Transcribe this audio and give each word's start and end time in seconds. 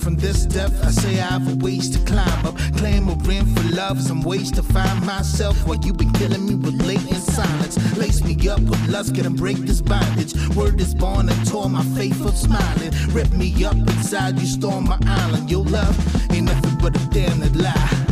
from 0.00 0.16
this 0.16 0.46
depth, 0.46 0.82
I 0.84 0.90
say 0.90 1.20
I 1.20 1.26
have 1.26 1.46
a 1.52 1.64
ways 1.64 1.90
to 1.90 1.98
climb 2.04 2.46
up. 2.46 2.56
Clamoring 2.76 3.46
for 3.54 3.74
love, 3.74 4.00
some 4.00 4.22
ways 4.22 4.50
to 4.52 4.62
find 4.62 5.04
myself 5.04 5.66
while 5.66 5.78
you 5.84 5.92
been 5.92 6.10
killing 6.12 6.46
me 6.46 6.54
with 6.54 6.80
latent 6.86 7.22
silence. 7.22 7.76
Lace 7.96 8.22
me 8.24 8.34
up 8.48 8.60
with 8.60 8.88
lust, 8.88 9.14
can 9.14 9.34
break 9.34 9.58
this 9.58 9.80
bondage. 9.80 10.34
Word 10.56 10.80
is 10.80 10.94
born 10.94 11.28
and 11.28 11.46
tore 11.46 11.68
my 11.68 11.84
faith 11.96 12.24
of 12.24 12.36
smiling. 12.36 12.92
Rip 13.10 13.30
me 13.32 13.64
up 13.64 13.76
inside 13.76 14.38
you, 14.38 14.46
storm 14.46 14.84
my 14.84 14.98
island. 15.06 15.50
Your 15.50 15.64
love 15.64 15.96
ain't 16.32 16.46
nothing 16.46 16.78
but 16.78 16.96
a 16.96 17.06
damn 17.10 17.40
lie. 17.54 18.09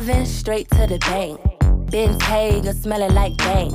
Straight 0.00 0.70
to 0.70 0.86
the 0.86 0.98
bank. 1.00 1.38
Bentayga 1.90 2.74
smelling 2.74 3.12
like 3.12 3.36
dank. 3.36 3.74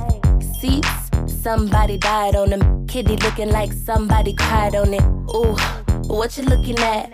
Seats, 0.59 0.89
somebody 1.27 1.99
died 1.99 2.35
on 2.35 2.49
them. 2.49 2.87
Kitty 2.87 3.15
looking 3.17 3.51
like 3.51 3.71
somebody 3.71 4.33
cried 4.33 4.75
on 4.75 4.91
it. 4.91 5.03
Ooh, 5.35 5.55
what 6.07 6.35
you 6.35 6.43
looking 6.43 6.79
at? 6.79 7.11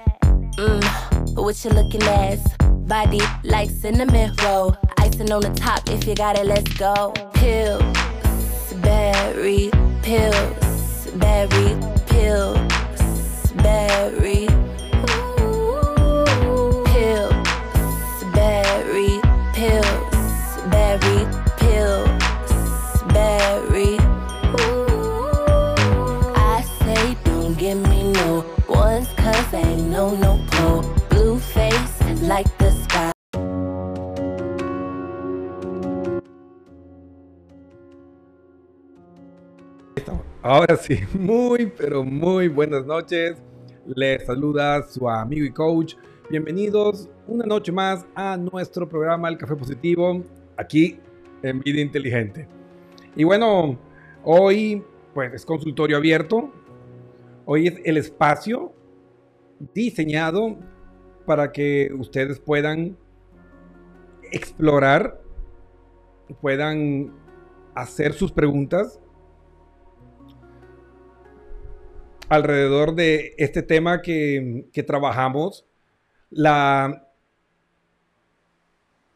Mmm, 0.56 1.36
what 1.36 1.64
you 1.66 1.72
looking 1.72 2.02
at? 2.04 2.40
Body 2.88 3.20
like 3.44 3.70
cinnamon 3.70 4.34
roll. 4.44 4.78
Icing 4.98 5.30
on 5.30 5.42
the 5.42 5.54
top, 5.56 5.90
if 5.90 6.08
you 6.08 6.16
got 6.16 6.40
it, 6.40 6.46
let's 6.46 6.74
go. 6.78 7.12
Pills, 7.34 7.84
berry, 8.82 9.70
pills, 10.04 11.12
berry, 11.18 11.78
pills, 12.08 13.52
berry. 13.56 14.51
Ahora 40.44 40.76
sí, 40.76 40.98
muy, 41.14 41.68
pero 41.68 42.04
muy 42.04 42.48
buenas 42.48 42.84
noches. 42.88 43.38
Les 43.86 44.26
saluda 44.26 44.82
su 44.82 45.08
amigo 45.08 45.46
y 45.46 45.52
coach. 45.52 45.94
Bienvenidos 46.32 47.08
una 47.28 47.46
noche 47.46 47.72
más 47.72 48.08
a 48.16 48.38
nuestro 48.38 48.90
programa 48.90 49.30
El 49.30 49.38
Café 49.38 49.56
Positivo, 49.56 50.24
aquí 50.58 51.00
en 51.44 51.60
Vida 51.60 51.80
Inteligente. 51.80 52.48
Y 53.16 53.24
bueno, 53.24 53.78
hoy 54.24 54.84
pues 55.14 55.32
es 55.32 55.46
consultorio 55.46 55.98
abierto. 55.98 56.52
Hoy 57.46 57.68
es 57.68 57.76
el 57.86 57.98
espacio 57.98 58.74
diseñado 59.76 60.58
para 61.28 61.52
que 61.52 61.92
ustedes 61.96 62.40
puedan 62.40 62.98
explorar, 64.32 65.22
puedan 66.42 67.14
hacer 67.76 68.14
sus 68.14 68.32
preguntas 68.32 69.01
alrededor 72.32 72.96
de 72.96 73.36
este 73.38 73.62
tema 73.62 74.02
que, 74.02 74.66
trabajamos. 74.88 75.66
La, 76.30 77.06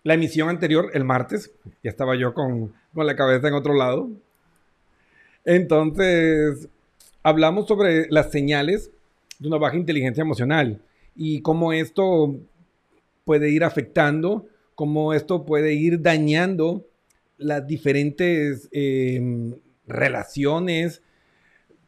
la 0.03 0.13
emisión 0.13 0.50
anterior, 0.50 0.91
el 0.94 1.06
martes, 1.06 1.50
ya 1.81 1.89
estaba 1.89 2.17
yo 2.17 2.33
con, 2.33 2.73
con 2.94 3.06
la 3.06 3.15
cabeza 3.15 3.47
en 3.47 3.53
otro 3.53 3.73
lado. 3.73 4.09
Entonces, 5.45 6.67
hablamos 7.23 7.67
sobre 7.69 8.07
las 8.09 8.31
señales 8.31 8.91
de 9.39 9.47
una 9.47 9.59
baja 9.59 9.77
inteligencia 9.77 10.21
emocional 10.21 10.81
y 11.16 11.42
cómo 11.42 11.71
esto 11.71 12.35
puede 13.23 13.49
ir 13.49 13.63
afectando, 13.63 14.45
cómo 14.75 15.13
esto 15.13 15.45
puede 15.45 15.73
ir 15.73 16.01
dañando 16.01 16.85
las 17.37 17.66
diferentes 17.66 18.68
eh, 18.73 19.56
relaciones 19.87 21.01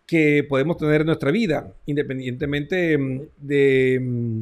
que 0.08 0.44
podemos 0.48 0.78
tener 0.78 1.02
en 1.02 1.08
nuestra 1.08 1.32
vida, 1.32 1.74
independientemente 1.86 2.98
mm, 2.98 3.22
de, 3.38 4.00
mm, 4.02 4.42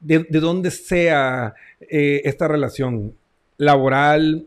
de, 0.00 0.26
de 0.28 0.40
dónde 0.40 0.70
sea 0.70 1.54
eh, 1.80 2.22
esta 2.24 2.48
relación 2.48 3.14
laboral, 3.56 4.46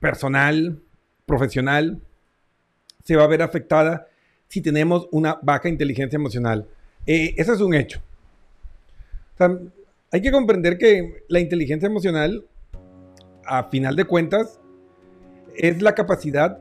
personal, 0.00 0.80
profesional, 1.24 2.00
se 3.04 3.16
va 3.16 3.24
a 3.24 3.28
ver 3.28 3.42
afectada 3.42 4.08
si 4.48 4.60
tenemos 4.60 5.08
una 5.12 5.38
baja 5.40 5.68
inteligencia 5.68 6.16
emocional. 6.16 6.66
Eh, 7.06 7.34
eso 7.36 7.52
es 7.52 7.60
un 7.60 7.74
hecho. 7.74 8.00
hay 9.38 10.22
que 10.22 10.32
comprender 10.32 10.76
que 10.76 11.22
la 11.28 11.40
inteligencia 11.40 11.86
emocional, 11.86 12.44
a 13.44 13.64
final 13.64 13.94
de 13.94 14.04
cuentas, 14.04 14.58
es 15.54 15.80
la 15.82 15.94
capacidad 15.94 16.58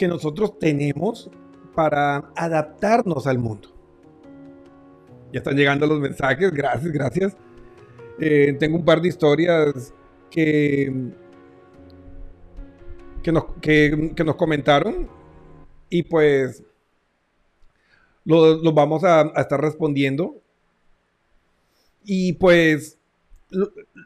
que 0.00 0.08
nosotros 0.08 0.58
tenemos 0.58 1.30
para 1.74 2.32
adaptarnos 2.34 3.26
al 3.26 3.38
mundo. 3.38 3.68
Ya 5.30 5.40
están 5.40 5.54
llegando 5.54 5.86
los 5.86 6.00
mensajes, 6.00 6.50
gracias, 6.52 6.90
gracias. 6.90 7.36
Eh, 8.18 8.56
tengo 8.58 8.78
un 8.78 8.84
par 8.86 9.02
de 9.02 9.08
historias 9.08 9.92
que, 10.30 11.10
que, 13.22 13.30
nos, 13.30 13.44
que, 13.60 14.14
nos 14.24 14.36
comentaron 14.36 15.06
y 15.90 16.02
pues 16.04 16.62
los 18.24 18.72
vamos 18.72 19.04
a, 19.04 19.30
estar 19.36 19.60
respondiendo. 19.60 20.40
Y 22.06 22.32
pues 22.32 22.98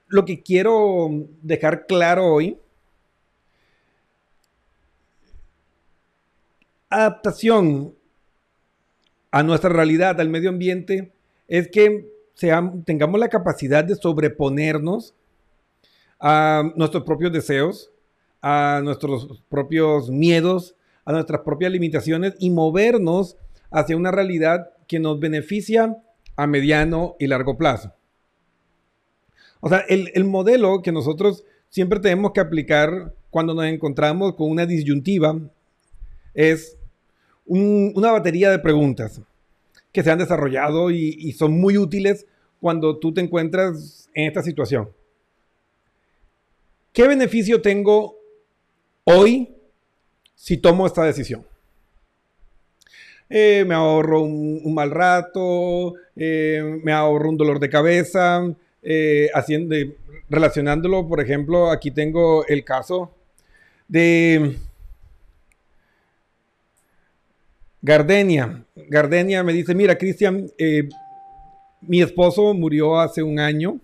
lo, 0.09 0.25
que 0.25 0.43
quiero 0.43 1.09
dejar 1.41 1.87
claro 1.87 2.27
hoy, 2.27 2.59
adaptación 6.91 7.95
a 9.31 9.43
nuestra 9.43 9.71
realidad, 9.71 10.21
al 10.21 10.29
medio 10.29 10.51
ambiente, 10.51 11.13
es 11.49 11.69
que 11.69 12.09
tengamos 12.85 13.21
la 13.21 13.29
capacidad 13.29 13.85
de 13.85 13.97
sobreponernos 13.97 15.15
a 16.21 16.71
nuestros 16.77 17.05
propios 17.05 17.33
deseos, 17.33 17.91
a 18.41 18.81
nuestros 18.83 19.43
propios 19.49 20.11
miedos, 20.11 20.77
a 21.05 21.13
nuestras 21.13 21.41
propias 21.43 21.73
limitaciones 21.73 22.35
y 22.39 22.51
movernos 22.51 23.37
hacia 23.71 23.97
una 23.97 24.11
realidad 24.11 24.71
que 24.87 25.01
nos 25.01 25.19
beneficia 25.19 25.97
a 26.37 26.47
mediano 26.47 27.17
y 27.19 27.27
largo 27.27 27.57
plazo. 27.57 27.93
O 29.61 29.69
sea, 29.69 29.79
el, 29.89 30.25
modelo 30.25 30.83
que 30.83 30.93
nosotros 30.93 31.45
siempre 31.71 31.99
tenemos 31.99 32.33
que 32.33 32.41
aplicar 32.41 33.15
cuando 33.31 33.55
nos 33.55 33.65
encontramos 33.65 34.35
con 34.35 34.51
una 34.51 34.67
disyuntiva 34.67 35.41
es 36.35 36.77
una 37.47 38.11
batería 38.11 38.51
de 38.51 38.59
preguntas 38.59 39.21
que 39.93 40.03
se 40.03 40.11
han 40.11 40.19
desarrollado 40.19 40.91
y, 40.91 41.33
son 41.33 41.53
muy 41.53 41.79
útiles 41.79 42.27
cuando 42.61 42.99
tú 42.99 43.15
te 43.15 43.21
encuentras 43.21 44.11
en 44.15 44.27
esta 44.27 44.43
situación. 44.43 44.91
¿Qué 46.93 47.07
beneficio 47.07 47.61
tengo 47.61 48.17
hoy 49.05 49.55
si 50.35 50.57
tomo 50.57 50.87
esta 50.87 51.05
decisión? 51.05 51.47
Eh, 53.29 53.65
me 53.67 53.75
ahorro 53.75 54.23
un, 54.23 54.75
mal 54.75 54.91
rato, 54.91 55.95
eh, 56.17 56.81
me 56.83 56.93
ahorro 56.93 57.31
un 57.31 57.37
dolor 57.37 57.59
de 57.59 57.71
cabeza, 57.71 58.55
eh, 58.83 59.31
haciendo, 59.35 59.75
relacionándolo, 60.29 61.07
por 61.09 61.21
ejemplo, 61.21 61.71
aquí 61.71 61.91
tengo 61.91 62.45
el 62.47 62.65
caso 62.65 63.15
de 63.89 64.57
Gardenia. 67.85 68.65
Gardenia 68.89 69.43
me 69.43 69.53
dice, 69.53 69.75
mira, 69.75 69.99
Cristian, 69.99 70.51
eh, 70.57 70.89
mi 71.83 72.01
esposo 72.01 72.55
murió 72.55 72.99
hace 72.99 73.23
un 73.23 73.39
año. 73.39 73.79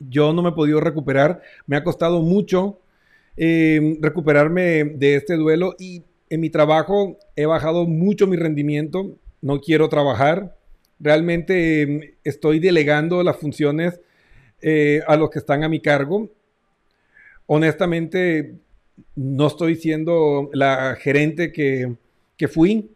Yo 0.00 0.32
no 0.32 0.40
me 0.40 0.48
he 0.48 0.52
podido 0.52 0.80
recuperar. 0.80 1.42
Me 1.66 1.76
ha 1.76 1.84
costado 1.84 2.22
mucho 2.22 2.80
eh, 3.36 3.98
recuperarme 4.00 4.84
de 4.84 5.16
este 5.16 5.34
duelo 5.36 5.74
y 5.78 6.04
en 6.30 6.40
mi 6.40 6.48
trabajo 6.48 7.18
he 7.36 7.44
bajado 7.44 7.84
mucho 7.84 8.26
mi 8.26 8.38
rendimiento. 8.38 9.14
No 9.42 9.60
quiero 9.60 9.90
trabajar. 9.90 10.56
Realmente 10.98 11.82
em, 11.82 12.00
estoy 12.24 12.60
delegando 12.60 13.22
las 13.22 13.36
funciones 13.36 14.00
eh, 14.62 15.02
a 15.06 15.16
los 15.18 15.28
que 15.28 15.40
están 15.40 15.64
a 15.64 15.68
mi 15.68 15.80
cargo. 15.80 16.30
Honestamente, 17.44 18.54
no 19.14 19.48
estoy 19.48 19.74
siendo 19.74 20.48
la 20.54 20.96
gerente 20.98 21.52
que, 21.52 21.94
que 22.36 22.48
fui. 22.48 22.90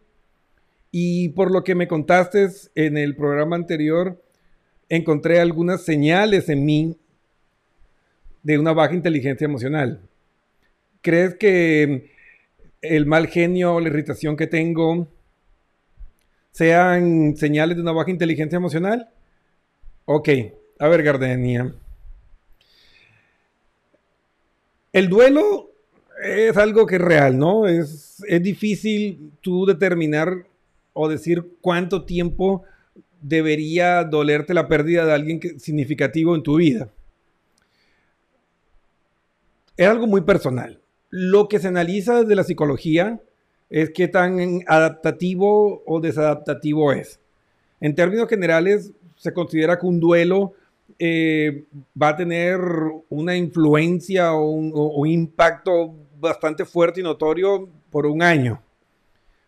Y 0.91 1.29
por 1.29 1.51
lo 1.51 1.63
que 1.63 1.75
me 1.75 1.87
contaste 1.87 2.49
en 2.75 2.97
el 2.97 3.15
programa 3.15 3.55
anterior, 3.55 4.21
encontré 4.89 5.39
algunas 5.39 5.83
señales 5.83 6.49
en 6.49 6.65
mí 6.65 6.97
de 8.43 8.57
una 8.57 8.73
baja 8.73 8.93
inteligencia 8.93 9.45
emocional. 9.45 10.01
¿Crees 11.01 11.35
que 11.35 12.11
el 12.81 13.05
mal 13.05 13.27
genio 13.27 13.75
o 13.75 13.79
la 13.79 13.87
irritación 13.87 14.35
que 14.35 14.47
tengo 14.47 15.07
sean 16.51 17.35
señales 17.37 17.77
de 17.77 17.83
una 17.83 17.93
baja 17.93 18.11
inteligencia 18.11 18.57
emocional? 18.57 19.09
Ok, 20.05 20.29
a 20.79 20.87
ver, 20.87 21.03
Gardenia. 21.03 21.73
El 24.91 25.07
duelo 25.07 25.70
es 26.21 26.57
algo 26.57 26.85
que 26.85 26.95
es 26.95 27.01
real, 27.01 27.37
¿no? 27.37 27.67
Es, 27.67 28.23
es 28.27 28.43
difícil 28.43 29.31
tú 29.41 29.65
determinar 29.65 30.45
o 30.93 31.09
decir 31.09 31.45
cuánto 31.61 32.05
tiempo 32.05 32.63
debería 33.21 34.03
dolerte 34.03 34.53
la 34.53 34.67
pérdida 34.67 35.05
de 35.05 35.13
alguien 35.13 35.59
significativo 35.59 36.35
en 36.35 36.43
tu 36.43 36.57
vida. 36.57 36.89
Es 39.77 39.87
algo 39.87 40.07
muy 40.07 40.21
personal. 40.21 40.79
Lo 41.09 41.47
que 41.47 41.59
se 41.59 41.67
analiza 41.67 42.21
desde 42.21 42.35
la 42.35 42.43
psicología 42.43 43.19
es 43.69 43.89
qué 43.91 44.07
tan 44.07 44.61
adaptativo 44.67 45.81
o 45.85 45.99
desadaptativo 45.99 46.91
es. 46.91 47.19
En 47.79 47.95
términos 47.95 48.27
generales, 48.27 48.91
se 49.15 49.33
considera 49.33 49.79
que 49.79 49.85
un 49.85 49.99
duelo 49.99 50.53
eh, 50.99 51.65
va 51.99 52.09
a 52.09 52.15
tener 52.15 52.59
una 53.09 53.35
influencia 53.35 54.33
o 54.33 54.51
un 54.51 55.07
impacto 55.07 55.95
bastante 56.21 56.63
fuerte 56.63 57.01
y 57.01 57.03
notorio 57.03 57.67
por 57.89 58.05
un 58.05 58.21
año. 58.21 58.61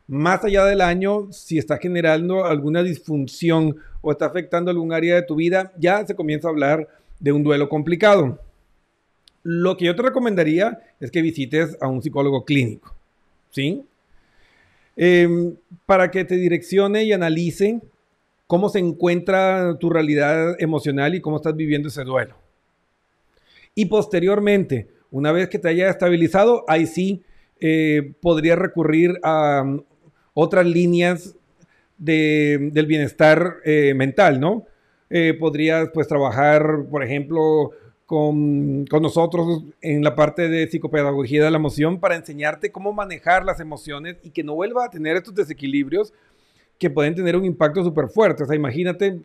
Más 0.07 0.43
allá 0.43 0.65
del 0.65 0.81
año, 0.81 1.31
si 1.31 1.57
está 1.57 1.77
generando 1.77 2.45
alguna 2.45 2.83
disfunción 2.83 3.77
o 4.01 4.11
está 4.11 4.25
afectando 4.25 4.69
algún 4.69 4.91
área 4.91 5.15
de 5.15 5.21
tu 5.21 5.35
vida, 5.35 5.71
ya 5.77 6.05
se 6.05 6.15
comienza 6.15 6.47
a 6.47 6.51
hablar 6.51 6.89
de 7.19 7.31
un 7.31 7.43
duelo 7.43 7.69
complicado. 7.69 8.39
Lo 9.43 9.77
que 9.77 9.85
yo 9.85 9.95
te 9.95 10.01
recomendaría 10.01 10.79
es 10.99 11.11
que 11.11 11.21
visites 11.21 11.77
a 11.79 11.87
un 11.87 12.01
psicólogo 12.01 12.43
clínico, 12.43 12.93
¿sí? 13.51 13.85
Em, 14.95 15.55
para 15.85 16.11
que 16.11 16.25
te 16.25 16.35
direccione 16.35 17.03
y 17.03 17.13
analice 17.13 17.81
cómo 18.47 18.69
se 18.69 18.79
encuentra 18.79 19.77
tu 19.79 19.89
realidad 19.89 20.55
emocional 20.59 21.15
y 21.15 21.21
cómo 21.21 21.37
estás 21.37 21.55
viviendo 21.55 21.87
ese 21.87 22.03
duelo. 22.03 22.35
Y 23.75 23.85
posteriormente, 23.85 24.87
una 25.13 25.31
vez 25.31 25.47
que 25.47 25.59
te 25.59 25.69
haya 25.69 25.89
estabilizado, 25.89 26.65
ahí 26.67 26.87
sí 26.87 27.21
eh, 27.59 28.15
podría 28.19 28.55
recurrir 28.55 29.19
a 29.21 29.61
um, 29.63 29.83
otras 30.33 30.65
líneas 30.65 31.35
del 31.99 32.85
bienestar 32.87 33.57
eh, 33.63 33.93
mental, 33.95 34.39
¿no? 34.39 34.65
Eh, 35.11 35.35
podrías 35.39 35.89
pues 35.93 36.07
trabajar, 36.07 36.85
por 36.89 37.03
ejemplo, 37.03 37.71
con, 38.07 38.85
con, 38.87 39.03
nosotros 39.03 39.63
en 39.81 40.03
la 40.03 40.15
parte 40.15 40.49
de 40.49 40.67
psicopedagogía 40.67 41.43
de 41.43 41.51
la 41.51 41.57
emoción 41.57 41.99
para 41.99 42.15
enseñarte 42.15 42.71
cómo 42.71 42.91
manejar 42.91 43.45
las 43.45 43.59
emociones 43.59 44.17
y 44.23 44.31
que 44.31 44.43
no 44.43 44.55
vuelva 44.55 44.85
a 44.85 44.89
tener 44.89 45.15
estos 45.15 45.35
desequilibrios 45.35 46.11
que 46.79 46.89
pueden 46.89 47.13
tener 47.13 47.37
un 47.37 47.45
impacto 47.45 47.83
súper 47.83 48.07
fuerte. 48.09 48.43
O 48.43 48.45
sea, 48.47 48.55
imagínate, 48.55 49.19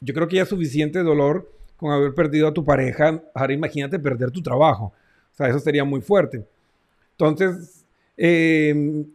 yo 0.00 0.14
creo 0.14 0.28
que 0.28 0.36
ya 0.36 0.42
es 0.42 0.48
suficiente 0.50 1.02
dolor 1.02 1.50
con 1.78 1.90
haber 1.90 2.14
perdido 2.14 2.48
a 2.48 2.54
tu 2.54 2.64
pareja, 2.64 3.22
ahora 3.34 3.54
imagínate 3.54 3.98
perder 3.98 4.30
tu 4.30 4.42
trabajo. 4.42 4.92
Sea, 5.36 5.48
eso 5.48 5.60
sería 5.60 5.84
muy 5.84 6.00
fuerte. 6.00 6.46
Entonces, 7.12 7.84
em, 8.16 9.06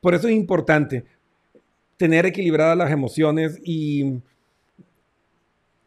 por 0.00 0.14
eso 0.14 0.28
es 0.28 0.34
importante 0.34 1.04
tener 1.96 2.26
equilibradas 2.26 2.76
las 2.76 2.90
emociones 2.90 3.58
y, 3.64 4.20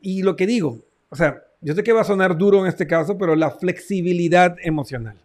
y 0.01 0.24
lo 0.24 0.36
que 0.36 0.48
digo, 0.48 0.79
o 1.10 1.15
sea, 1.15 1.43
yo 1.62 1.74
sé 1.74 1.83
que 1.83 1.93
va 1.93 2.01
a 2.01 2.05
sonar 2.05 2.38
duro 2.38 2.62
en 2.62 2.67
este 2.67 2.88
caso, 2.88 3.17
pero 3.17 3.36
la 3.36 3.51
flexibilidad 3.51 4.57
emocional. 4.62 5.17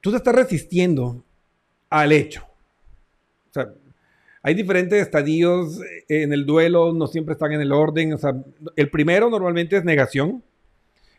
Tú 0.00 0.10
te 0.10 0.16
estás 0.16 0.34
resistiendo 0.34 1.22
al 1.90 2.12
hecho. 2.12 2.42
O 3.50 3.52
sea, 3.52 3.72
hay 4.42 4.54
diferentes 4.54 5.00
estadios 5.00 5.80
en 6.08 6.32
el 6.32 6.46
duelo, 6.46 6.92
no 6.92 7.06
siempre 7.06 7.32
están 7.32 7.52
en 7.52 7.60
el 7.60 7.72
orden. 7.72 8.12
O 8.12 8.18
sea, 8.18 8.34
el 8.76 8.90
primero 8.90 9.28
normalmente 9.28 9.76
es 9.76 9.84
negación, 9.84 10.42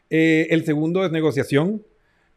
eh, 0.10 0.48
el 0.50 0.66
segundo 0.66 1.06
es 1.06 1.12
negociación. 1.12 1.84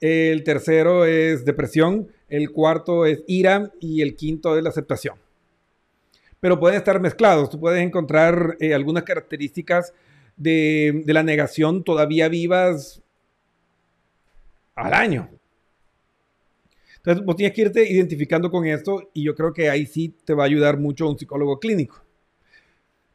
El 0.01 0.45
tercero 0.45 1.05
es 1.05 1.45
depresión. 1.45 2.09
El 2.29 2.51
cuarto 2.51 3.07
es 3.07 3.23
ira. 3.27 3.73
Y 3.81 4.03
el 4.03 4.17
quinto 4.17 4.57
es 4.57 4.63
la 4.63 4.71
aceptación. 4.71 5.17
Pero 6.41 6.59
pueden 6.59 6.79
estar 6.79 7.01
mezclados. 7.01 7.51
Tú 7.51 7.61
puedes 7.61 7.83
encontrar 7.83 8.57
eh, 8.61 8.75
algunas 8.75 9.05
características 9.05 9.93
de, 10.41 11.05
la 11.07 11.23
negación 11.23 11.85
todavía 11.85 12.29
vivas 12.29 13.03
al 14.75 14.95
año. 14.95 15.29
Entonces, 16.97 17.25
vos 17.25 17.37
tienes 17.37 17.55
que 17.55 17.63
irte 17.63 17.91
identificando 17.91 18.51
con 18.51 18.67
esto 18.67 19.11
y 19.13 19.25
yo 19.25 19.35
creo 19.35 19.53
que 19.53 19.71
ahí 19.71 19.87
sí 19.87 20.15
te 20.25 20.35
va 20.35 20.45
a 20.45 20.47
ayudar 20.47 20.79
mucho 20.79 21.09
un 21.09 21.19
psicólogo 21.19 21.59
clínico. 21.59 22.03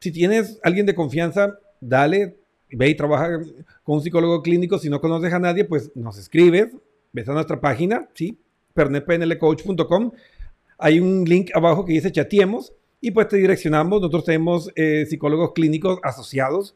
Si 0.00 0.12
tienes 0.12 0.60
alguien 0.62 0.86
de 0.86 0.94
confianza, 0.94 1.58
dale, 1.80 2.36
ve 2.70 2.88
y 2.88 2.94
trabaja 2.94 3.38
con 3.82 3.96
un 3.96 4.02
psicólogo 4.02 4.42
clínico. 4.42 4.78
Si 4.78 4.90
no 4.90 5.00
conoces 5.00 5.32
a 5.32 5.38
nadie, 5.38 5.64
pues 5.64 5.90
nos 5.94 6.18
escribes, 6.18 6.76
ves 7.12 7.28
a 7.28 7.32
nuestra 7.32 7.60
página, 7.60 8.08
¿sí? 8.14 8.38
pernepnlcoach.com. 8.74 10.12
Hay 10.78 11.00
un 11.00 11.24
link 11.24 11.50
abajo 11.54 11.84
que 11.84 11.94
dice 11.94 12.12
chatiemos 12.12 12.72
y 13.00 13.10
pues 13.10 13.28
te 13.28 13.36
direccionamos. 13.36 14.00
Nosotros 14.00 14.24
tenemos 14.24 14.70
eh, 14.74 15.06
psicólogos 15.08 15.52
clínicos 15.52 15.98
asociados 16.02 16.74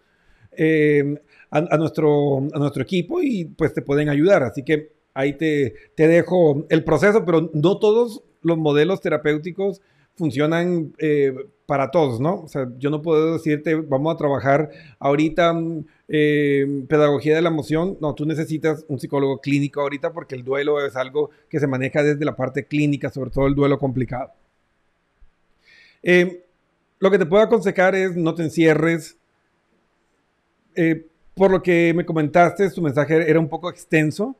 eh, 0.57 1.21
a, 1.51 1.77
nuestro, 1.77 2.39
a 2.39 2.59
nuestro 2.59 2.83
equipo 2.83 3.23
y 3.23 3.45
pues 3.45 3.75
te 3.75 3.83
pueden 3.83 4.09
ayudar. 4.09 4.43
Así 4.43 4.63
que 4.63 4.93
ahí 5.15 5.35
te, 5.35 5.75
te 5.95 6.09
dejo 6.09 6.67
el 6.71 6.85
proceso, 6.85 7.25
pero 7.25 7.51
no 7.53 7.79
todos 7.79 8.23
los 8.43 8.57
modelos 8.57 9.01
terapéuticos 9.01 9.83
funcionan 10.21 10.93
eh, 10.99 11.35
para 11.65 11.91
todos, 11.91 12.21
¿no? 12.21 12.43
O 12.43 12.49
sea, 12.49 12.69
yo 12.79 12.91
no 12.91 13.01
puedo 13.01 13.33
decirte, 13.33 13.75
vamos 13.75 14.15
a 14.15 14.19
trabajar 14.19 14.71
ahorita 14.99 15.59
eh, 16.09 16.85
pedagogía 16.89 17.35
de 17.35 17.41
la 17.41 17.49
emoción. 17.49 17.97
No, 18.01 18.15
tú 18.15 18.27
necesitas 18.27 18.85
un 18.89 19.01
psicólogo 19.01 19.41
clínico 19.41 19.81
ahorita 19.81 20.13
porque 20.13 20.35
el 20.35 20.45
duelo 20.45 20.85
es 20.85 20.95
algo 20.95 21.31
que 21.49 21.59
se 21.59 21.67
maneja 21.67 22.03
desde 22.03 22.25
la 22.25 22.37
parte 22.37 22.67
clínica, 22.67 23.09
sobre 23.09 23.31
todo 23.31 23.47
el 23.47 23.55
duelo 23.55 23.79
complicado. 23.79 24.31
Eh, 26.03 26.45
lo 26.99 27.11
que 27.11 27.19
te 27.19 27.27
puedo 27.27 27.43
aconsejar 27.43 27.95
es 27.95 28.15
no 28.15 28.35
te 28.35 28.43
encierres. 28.43 29.17
por 31.35 31.51
lo 31.51 31.63
que 31.63 31.95
me 31.95 32.05
comentaste, 32.05 32.69
tu 32.71 32.83
mensaje 32.83 33.31
era 33.31 33.41
un 33.41 33.49
poco 33.49 33.71
extenso 33.71 34.37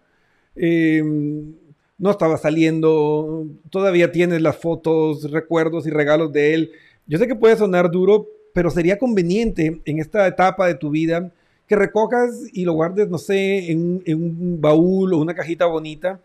no 2.01 2.11
estaba 2.11 2.39
saliendo, 2.39 3.47
todavía 3.69 4.11
tienes 4.11 4.41
las 4.41 4.57
fotos, 4.57 5.31
recuerdos 5.31 5.87
y 5.87 5.91
regalos 5.91 6.33
de 6.33 6.55
él. 6.55 6.73
Yo 7.07 7.19
sé 7.19 7.29
que 7.29 7.35
puede 7.35 7.57
sonar 7.57 7.91
duro, 7.91 8.27
pero 8.55 8.71
sería 8.71 8.99
conveniente 8.99 9.83
en 9.85 9.99
esta 10.01 10.27
etapa 10.27 10.67
de 10.67 10.75
tu 10.75 10.91
vida 10.91 11.31
que 11.67 11.77
recojas 11.77 12.47
y 12.53 12.65
lo 12.65 12.73
guardes, 12.73 13.09
no 13.11 13.19
sé, 13.19 13.71
en, 13.71 14.03
un 14.07 14.59
baúl 14.61 15.13
o 15.13 15.19
una 15.19 15.35
cajita 15.35 15.67
bonita 15.67 16.19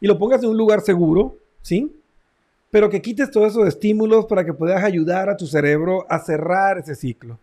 y 0.00 0.06
lo 0.06 0.18
pongas 0.18 0.42
en 0.42 0.50
un 0.50 0.56
lugar 0.56 0.82
seguro, 0.82 1.38
¿sí? 1.62 1.90
Pero 2.70 2.90
que 2.90 3.00
quites 3.00 3.30
todos 3.30 3.52
esos 3.52 3.66
estímulos 3.66 4.26
para 4.26 4.44
que 4.44 4.52
puedas 4.52 4.84
ayudar 4.84 5.30
a 5.30 5.36
tu 5.36 5.46
cerebro 5.46 6.06
a 6.10 6.18
cerrar 6.18 6.78
ese 6.78 6.94
ciclo. 6.94 7.38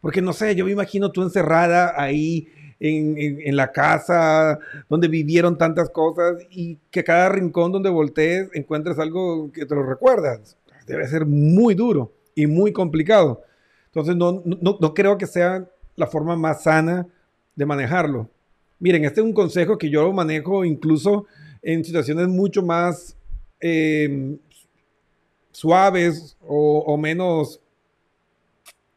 Porque 0.00 0.22
no 0.22 0.32
sé, 0.32 0.54
yo 0.54 0.64
me 0.64 0.72
imagino 0.72 1.12
tú 1.12 1.22
encerrada 1.22 1.94
ahí 1.96 2.48
en, 2.82 3.56
la 3.56 3.70
casa 3.70 4.58
donde 4.88 5.06
vivieron 5.06 5.56
tantas 5.56 5.90
cosas 5.90 6.36
y 6.50 6.78
que 6.90 7.04
cada 7.04 7.28
rincón 7.28 7.70
donde 7.70 7.88
voltees 7.88 8.48
encuentres 8.54 8.98
algo 8.98 9.52
que 9.52 9.66
te 9.66 9.74
lo 9.74 9.84
recuerdas. 9.84 10.56
Debe 10.86 11.06
ser 11.06 11.24
muy 11.24 11.74
duro 11.74 12.12
y 12.34 12.46
muy 12.46 12.72
complicado. 12.72 13.42
Entonces 13.86 14.16
no, 14.16 14.42
no, 14.44 14.94
creo 14.94 15.16
que 15.16 15.26
sea 15.26 15.68
la 15.94 16.06
forma 16.08 16.34
más 16.34 16.64
sana 16.64 17.06
de 17.54 17.66
manejarlo. 17.66 18.28
Miren, 18.80 19.04
este 19.04 19.20
es 19.20 19.26
un 19.26 19.32
consejo 19.32 19.78
que 19.78 19.88
yo 19.88 20.12
manejo 20.12 20.64
incluso 20.64 21.26
en 21.62 21.84
situaciones 21.84 22.26
mucho 22.26 22.62
más 22.62 23.16
em, 23.60 24.38
suaves 25.52 26.36
o, 26.40 26.78
o, 26.80 26.96
menos 26.96 27.60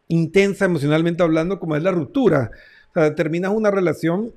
intensa 0.07 0.65
emocionalmente 0.65 1.21
hablando, 1.21 1.59
como 1.59 1.75
es 1.75 1.83
la 1.83 1.91
ruptura 1.91 2.49
sea, 2.95 3.13
terminas 3.13 3.51
una 3.51 3.71
relación, 3.71 4.33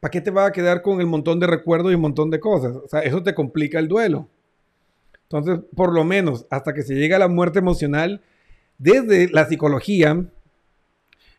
¿para 0.00 0.10
qué 0.10 0.20
te 0.20 0.30
va 0.30 0.46
a 0.46 0.52
quedar 0.52 0.82
con 0.82 1.00
el 1.00 1.06
montón 1.06 1.38
de 1.40 1.46
recuerdos 1.46 1.92
y 1.92 1.94
un 1.94 2.00
montón 2.00 2.30
de 2.30 2.40
cosas? 2.40 2.76
O 2.76 2.88
sea, 2.88 3.00
eso 3.00 3.22
te 3.22 3.34
complica 3.34 3.78
el 3.78 3.88
duelo. 3.88 4.28
Entonces, 5.22 5.60
por 5.76 5.92
lo 5.92 6.04
menos, 6.04 6.46
hasta 6.50 6.74
que 6.74 6.82
se 6.82 6.94
llegue 6.94 7.14
a 7.14 7.18
la 7.18 7.28
muerte 7.28 7.58
emocional, 7.60 8.22
desde 8.78 9.28
la 9.28 9.46
psicología 9.46 10.26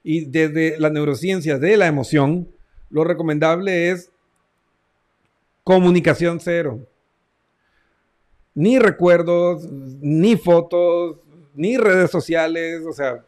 y 0.03 0.25
desde 0.25 0.79
la 0.79 0.89
neurociencia 0.89 1.58
de 1.58 1.75
la 1.75 1.88
emoción, 1.88 2.48
lo 2.89 3.03
recomendable 3.03 3.91
es 3.91 4.12
comunicación 5.63 6.39
cero. 6.39 6.79
Ni 8.53 8.79
recuerdos, 8.79 9.67
ni 9.72 10.36
fotos, 10.38 11.17
ni 11.53 11.77
redes 11.77 12.12
sociales, 12.12 12.81
o 12.88 12.93
sea, 12.93 13.24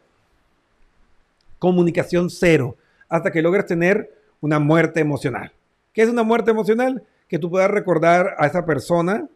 comunicación 1.58 2.30
cero 2.30 2.76
hasta 3.12 3.30
que 3.30 3.42
logres 3.42 3.66
tener 3.66 4.10
una 4.40 4.58
muerte 4.58 5.00
emocional. 5.00 5.52
¿Qué 5.92 6.00
es 6.00 6.08
una 6.08 6.22
muerte 6.22 6.50
emocional? 6.50 7.02
Que 7.28 7.38
tú 7.38 7.50
puedas 7.50 7.70
recordar 7.70 8.34
a 8.38 8.46
esa 8.46 8.64
persona 8.64 9.28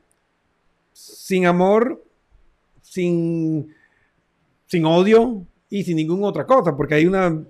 sin 0.95 1.45
amor, 1.45 2.03
sin, 2.81 3.75
sin 4.67 4.87
odio 4.87 5.47
y 5.69 5.85
sin 5.85 5.97
ninguna 5.97 6.27
otra 6.27 6.47
cosa, 6.47 6.75
porque 6.75 6.95
hay 6.95 7.07
una 7.07 7.45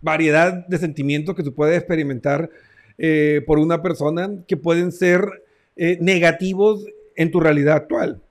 variedad 0.00 0.66
de 0.66 0.78
sentimientos 0.78 1.34
que 1.34 1.42
tú 1.42 1.54
puedes 1.54 1.76
experimentar 1.76 2.48
eh, 2.96 3.42
por 3.46 3.58
una 3.58 3.82
persona 3.82 4.30
que 4.48 4.56
pueden 4.56 4.92
ser 4.92 5.44
eh, 5.76 5.98
negativos 6.00 6.86
en 7.16 7.30
tu 7.30 7.38
realidad 7.38 7.76
actual. 7.76 8.22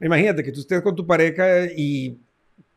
Imagínate 0.00 0.42
que 0.42 0.50
tú 0.50 0.60
estés 0.60 0.82
con 0.82 0.96
tu 0.96 1.06
pareja 1.06 1.66
y 1.76 2.18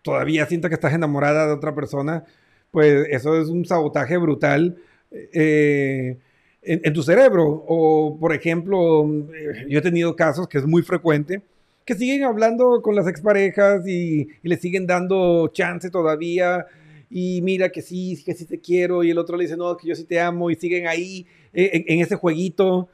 todavía 0.03 0.46
sientas 0.46 0.69
que 0.69 0.75
estás 0.75 0.93
enamorada 0.93 1.48
de 1.48 1.53
otra 1.53 1.74
persona 1.74 2.24
pues 2.72 3.08
eso 3.10 3.40
es 3.42 3.48
un 3.48 3.66
sabotaje 3.66 4.18
brutal 4.18 4.78
eh, 5.12 6.18
en, 6.62 6.94
tu 6.94 7.04
cerebro. 7.04 7.66
O, 7.68 8.18
por 8.20 8.34
ejemplo, 8.34 9.08
eh, 9.34 9.66
yo 9.68 9.80
he 9.80 9.82
tenido 9.82 10.16
casos 10.16 10.48
que 10.48 10.58
es 10.60 10.66
muy 10.66 10.82
frecuente, 10.82 11.42
que 11.86 11.96
siguen 11.96 12.24
hablando 12.24 12.82
con 12.82 12.96
las 12.96 13.08
exparejas 13.08 13.88
y, 13.88 14.28
y 14.44 14.50
le 14.50 14.58
siguen 14.58 14.86
dando 14.86 15.48
chance 15.50 15.89
todavía. 15.89 16.67
Y 17.10 17.41
mira 17.41 17.70
que 17.70 17.82
sí, 17.82 18.22
que 18.24 18.36
sí 18.36 18.46
te 18.46 18.60
quiero. 18.60 19.04
Y 19.04 19.10
el 19.10 19.17
otro 19.17 19.36
le 19.36 19.46
dice, 19.46 19.58
no, 19.58 19.76
que 19.76 19.88
yo 19.88 19.96
sí 19.96 20.04
te 20.04 20.20
amo. 20.20 20.52
Y 20.52 20.56
siguen 20.56 20.88
ahí 20.88 21.26
eh, 21.54 21.86
en, 21.88 22.00
ese 22.02 22.15
jueguito 22.15 22.88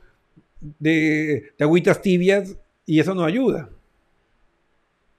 de, 0.80 1.52
de 1.58 1.66
agüitas 1.66 2.02
tibias. 2.02 2.56
Y 2.86 3.00
eso 3.00 3.14
no 3.14 3.26
ayuda. 3.26 3.70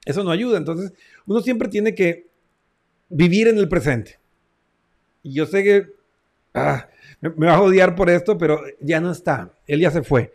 Eso 0.07 0.24
no 0.24 0.30
ayuda. 0.30 0.57
Entonces, 0.57 0.94
uno 1.26 1.40
siempre 1.40 1.68
tiene 1.68 1.94
que 1.94 2.28
vivir 3.11 3.48
en 3.48 3.59
el 3.59 3.68
presente. 3.68 4.18
Y 5.26 5.32
yo 5.32 5.44
sé 5.44 5.64
que 5.64 5.86
ah, 6.54 6.88
me, 7.20 7.30
me, 7.30 7.46
vas 7.46 7.56
a 7.56 7.62
odiar 7.62 7.96
por 7.96 8.08
esto, 8.08 8.38
pero 8.38 8.60
ya 8.80 9.00
no 9.00 9.10
está. 9.10 9.50
Él 9.66 9.80
ya 9.80 9.90
se 9.90 10.04
fue. 10.04 10.32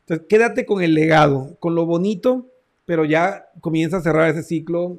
Entonces, 0.00 0.26
quédate 0.28 0.66
con 0.66 0.82
el 0.82 0.94
legado, 0.94 1.56
con 1.60 1.76
lo 1.76 1.86
bonito, 1.86 2.48
pero 2.84 3.04
ya 3.04 3.50
comienza 3.60 3.98
a 3.98 4.00
cerrar 4.00 4.28
ese 4.28 4.42
ciclo, 4.42 4.98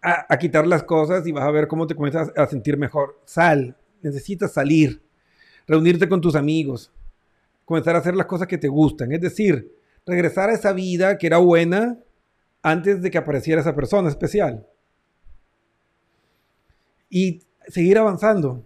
a, 0.00 0.32
a 0.32 0.38
quitar 0.38 0.64
las 0.64 0.84
cosas 0.84 1.26
y 1.26 1.32
vas 1.32 1.42
a 1.42 1.50
ver 1.50 1.66
cómo 1.66 1.88
te 1.88 1.96
comienzas 1.96 2.30
a 2.36 2.46
sentir 2.46 2.76
mejor. 2.76 3.18
Sal, 3.24 3.76
necesitas 4.00 4.52
salir, 4.52 5.02
reunirte 5.66 6.08
con 6.08 6.20
tus 6.20 6.36
amigos, 6.36 6.92
comenzar 7.64 7.96
a 7.96 7.98
hacer 7.98 8.14
las 8.14 8.26
cosas 8.26 8.46
que 8.46 8.58
te 8.58 8.68
gustan. 8.68 9.10
Es 9.10 9.20
decir, 9.20 9.74
regresar 10.06 10.50
a 10.50 10.54
esa 10.54 10.72
vida 10.72 11.18
que 11.18 11.26
era 11.26 11.38
buena 11.38 11.98
antes 12.62 13.02
de 13.02 13.10
que 13.10 13.18
apareciera 13.18 13.60
esa 13.60 13.74
persona 13.74 14.08
especial. 14.08 14.64
Y 17.10 17.45
seguir 17.68 17.98
avanzando. 17.98 18.64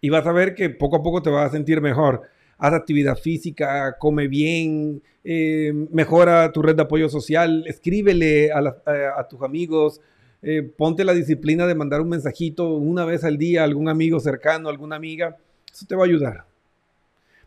Y 0.00 0.10
vas 0.10 0.26
a 0.26 0.32
ver 0.32 0.54
que 0.54 0.70
poco 0.70 0.96
a 0.96 1.02
poco 1.02 1.22
te 1.22 1.30
vas 1.30 1.48
a 1.48 1.52
sentir 1.52 1.80
mejor. 1.80 2.22
Haz 2.58 2.72
actividad 2.72 3.16
física, 3.16 3.96
come 3.98 4.28
bien, 4.28 5.02
eh, 5.24 5.72
mejora 5.92 6.52
tu 6.52 6.62
red 6.62 6.74
de 6.76 6.82
apoyo 6.82 7.08
social, 7.08 7.64
escríbele 7.66 8.50
a, 8.52 9.26
tus 9.28 9.42
amigos, 9.42 10.00
eh, 10.42 10.62
ponte 10.62 11.04
la 11.04 11.14
disciplina 11.14 11.66
de 11.66 11.74
mandar 11.74 12.00
un 12.00 12.08
mensajito 12.08 12.74
una 12.74 13.04
vez 13.04 13.24
al 13.24 13.38
día 13.38 13.60
a 13.60 13.64
algún 13.64 13.88
amigo 13.88 14.18
cercano, 14.20 14.68
alguna 14.68 14.96
amiga. 14.96 15.36
Eso 15.72 15.86
te 15.86 15.94
va 15.94 16.02
a 16.02 16.06
ayudar. 16.06 16.44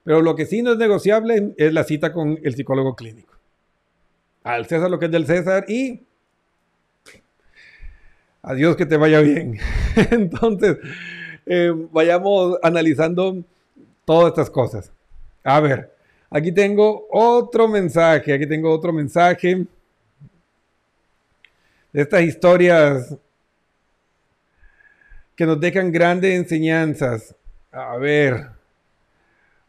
Pero 0.03 0.21
lo 0.21 0.35
que 0.35 0.45
sí 0.45 0.61
no 0.61 0.71
es 0.71 0.77
negociable 0.77 1.53
es 1.57 1.73
la 1.73 1.83
cita 1.83 2.11
con 2.11 2.39
el 2.43 2.55
psicólogo 2.55 2.95
clínico. 2.95 3.33
Al 4.43 4.65
César 4.65 4.89
lo 4.89 4.97
que 4.97 5.05
es 5.05 5.11
del 5.11 5.25
César 5.25 5.65
y 5.67 6.01
Adiós, 8.43 8.75
que 8.75 8.86
te 8.86 8.97
vaya 8.97 9.19
bien. 9.21 9.60
Entonces, 10.12 10.77
eh, 11.45 11.71
vayamos 11.91 12.58
analizando 12.63 13.43
todas 14.06 14.30
estas 14.30 14.49
cosas. 14.49 14.91
A 15.43 15.60
ver, 15.60 15.91
aquí 16.30 16.51
tengo 16.51 17.08
otro 17.12 17.67
mensaje, 17.67 18.34
aquí 18.34 18.47
tengo 18.47 18.71
otro 18.71 18.91
mensaje 18.91 19.65
de 21.93 22.01
estas 22.01 22.23
historias 22.23 23.15
que 25.36 25.45
nos 25.45 25.60
dejan 25.60 25.91
grandes 25.91 26.34
enseñanzas. 26.34 27.36
A 27.71 27.97
ver, 27.97 28.47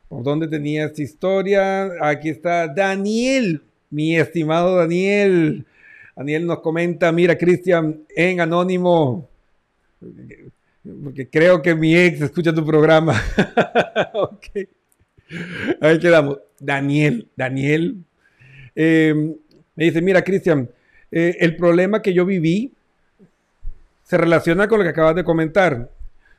¿por 0.09 0.23
dónde 0.23 0.49
tenía 0.49 0.87
esta 0.87 1.03
historia? 1.03 1.91
Aquí 2.01 2.31
está 2.31 2.69
Daniel, 2.69 3.63
mi 3.91 4.17
estimado 4.17 4.77
Daniel. 4.77 5.67
Daniel 6.15 6.47
nos 6.47 6.61
comenta, 6.61 7.11
mira 7.13 7.37
Cristian, 7.37 8.03
en 8.15 8.41
anónimo, 8.41 9.29
porque 11.05 11.29
creo 11.29 11.63
que 11.63 11.75
mi 11.75 11.97
ex 11.97 12.21
escucha 12.21 12.55
tu 12.55 12.65
programa. 12.65 13.21
ok. 14.15 14.47
Ahí 15.81 15.99
quedamos. 15.99 16.39
Daniel, 16.59 17.29
Daniel. 17.37 17.97
eh, 18.75 19.35
me 19.75 19.85
dice, 19.85 20.03
mira, 20.03 20.23
Cristian, 20.23 20.69
eh, 21.11 21.37
el 21.41 21.57
problema 21.57 22.03
que 22.03 22.13
yo 22.13 22.27
viví 22.27 22.73
se 24.03 24.19
relaciona 24.19 24.69
con 24.69 24.79
lo 24.79 24.85
que 24.85 24.91
acabas 24.91 25.15
de 25.15 25.25
comentar. 25.25 25.91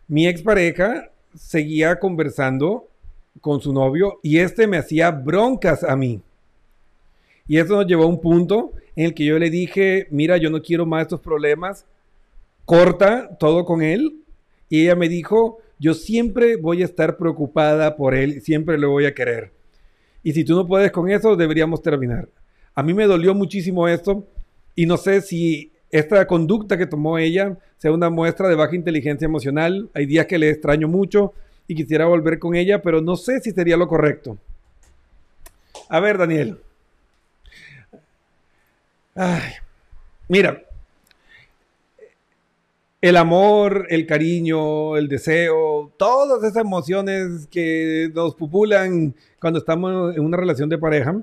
Mi 0.08 0.28
expareja 0.28 1.10
seguía 1.36 2.00
conversando 2.00 2.88
con 3.42 3.62
su 3.62 3.74
novio 3.74 4.20
y 4.22 4.38
este 4.38 4.68
me 4.68 4.78
hacía 4.78 5.10
broncas 5.10 5.84
a 5.84 5.96
mí. 5.96 6.22
Y 7.48 7.58
eso 7.58 7.76
nos 7.76 7.88
llevó 7.88 8.04
a 8.04 8.08
un 8.08 8.22
punto 8.22 8.74
en 8.96 9.06
el 9.06 9.14
que 9.14 9.26
yo 9.26 9.40
le 9.40 9.50
dije, 9.50 10.08
mira, 10.12 10.38
yo 10.38 10.50
no 10.50 10.62
quiero 10.62 10.86
más 10.86 11.04
estos 11.04 11.20
problemas, 11.20 11.86
corta 12.66 13.36
todo 13.38 13.66
con 13.66 13.82
él. 13.82 14.20
Y 14.70 14.84
ella 14.84 14.96
me 14.96 15.10
dijo, 15.10 15.60
yo 15.80 15.94
siempre 15.94 16.56
voy 16.56 16.82
a 16.82 16.86
estar 16.86 17.18
preocupada 17.18 17.96
por 17.96 18.16
él, 18.16 18.42
siempre 18.42 18.78
lo 18.78 18.90
voy 18.90 19.06
a 19.06 19.14
querer. 19.14 19.52
Y 20.24 20.32
si 20.32 20.44
tú 20.44 20.56
no 20.56 20.66
puedes 20.66 20.92
con 20.92 21.10
eso, 21.10 21.36
deberíamos 21.36 21.82
terminar. 21.82 22.30
A 22.76 22.82
mí 22.82 22.94
me 22.94 23.06
dolió 23.06 23.34
muchísimo 23.34 23.88
esto 23.88 24.26
y 24.76 24.86
no 24.86 24.98
sé 24.98 25.22
si 25.22 25.72
esta 25.92 26.26
conducta 26.26 26.78
que 26.78 26.88
tomó 26.88 27.18
ella 27.18 27.58
sea 27.78 27.92
una 27.92 28.10
muestra 28.10 28.48
de 28.48 28.56
baja 28.56 28.76
inteligencia 28.76 29.26
emocional. 29.26 29.90
Hay 29.94 30.06
días 30.06 30.26
que 30.26 30.40
le 30.40 30.50
extraño 30.50 30.88
mucho 30.88 31.34
y 31.68 31.76
quisiera 31.76 32.06
volver 32.06 32.40
con 32.40 32.56
ella, 32.56 32.82
pero 32.82 33.02
no 33.02 33.16
sé 33.16 33.42
si 33.42 33.52
sería 33.52 33.78
lo 33.78 33.88
correcto. 33.88 34.38
A 35.90 36.00
ver, 36.00 36.18
Daniel. 36.18 36.58
Ay, 39.16 39.54
mira, 40.28 40.64
el 43.00 43.18
amor, 43.18 43.86
el 43.90 44.08
cariño, 44.08 44.98
el 44.98 45.08
deseo, 45.08 45.92
todas 45.98 46.44
esas 46.44 46.64
emociones 46.64 47.48
que 47.52 48.10
nos 48.16 48.34
pupulan 48.34 49.14
cuando 49.40 49.60
estamos 49.60 50.16
en 50.16 50.24
una 50.24 50.38
relación 50.38 50.70
de 50.70 50.78
pareja, 50.78 51.22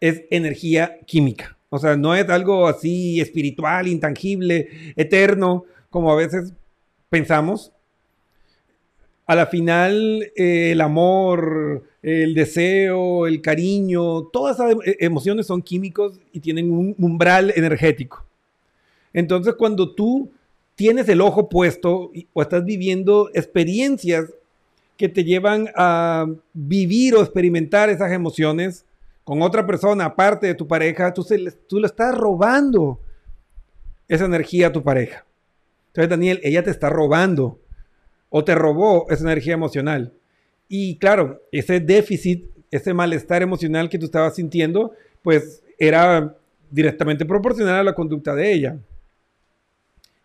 es 0.00 0.22
energía 0.30 0.98
química. 1.06 1.56
O 1.70 1.78
sea, 1.78 1.96
no 1.96 2.14
es 2.14 2.28
algo 2.28 2.68
así 2.68 3.20
espiritual, 3.20 3.88
intangible, 3.88 4.68
eterno, 4.94 5.64
como 5.90 6.12
a 6.12 6.16
veces 6.16 6.52
pensamos. 7.08 7.72
A 9.26 9.34
la 9.34 9.46
final, 9.46 10.30
eh, 10.36 10.72
el 10.72 10.80
amor, 10.80 11.84
el 12.02 12.34
deseo, 12.34 13.26
el 13.26 13.40
cariño, 13.40 14.24
todas 14.24 14.56
esas 14.56 14.74
e- 14.84 14.96
emociones 15.00 15.46
son 15.46 15.62
químicos 15.62 16.18
y 16.32 16.40
tienen 16.40 16.70
un 16.70 16.94
umbral 16.98 17.52
energético. 17.54 18.24
Entonces, 19.12 19.54
cuando 19.54 19.94
tú 19.94 20.30
tienes 20.74 21.08
el 21.08 21.20
ojo 21.20 21.48
puesto 21.48 22.10
o 22.32 22.42
estás 22.42 22.64
viviendo 22.64 23.30
experiencias 23.34 24.32
que 24.96 25.08
te 25.08 25.24
llevan 25.24 25.68
a 25.76 26.26
vivir 26.52 27.14
o 27.14 27.20
experimentar 27.20 27.90
esas 27.90 28.12
emociones 28.12 28.84
con 29.24 29.42
otra 29.42 29.66
persona 29.66 30.06
aparte 30.06 30.48
de 30.48 30.54
tu 30.54 30.66
pareja, 30.66 31.14
tú, 31.14 31.22
se 31.22 31.38
tú 31.68 31.78
le 31.78 31.86
estás 31.86 32.16
robando 32.16 32.98
esa 34.08 34.24
energía 34.24 34.68
a 34.68 34.72
tu 34.72 34.82
pareja. 34.82 35.24
Entonces, 35.88 36.10
Daniel, 36.10 36.40
ella 36.42 36.62
te 36.62 36.70
está 36.70 36.88
robando 36.90 37.58
o 38.34 38.42
te 38.42 38.54
robó 38.54 39.06
esa 39.10 39.24
energía 39.24 39.52
emocional. 39.52 40.14
Y 40.66 40.96
claro, 40.96 41.42
ese 41.52 41.80
déficit, 41.80 42.46
ese 42.70 42.94
malestar 42.94 43.42
emocional 43.42 43.90
que 43.90 43.98
tú 43.98 44.06
estabas 44.06 44.36
sintiendo, 44.36 44.92
pues 45.22 45.62
era 45.78 46.34
directamente 46.70 47.26
proporcional 47.26 47.74
a 47.76 47.84
la 47.84 47.94
conducta 47.94 48.34
de 48.34 48.52
ella. 48.52 48.78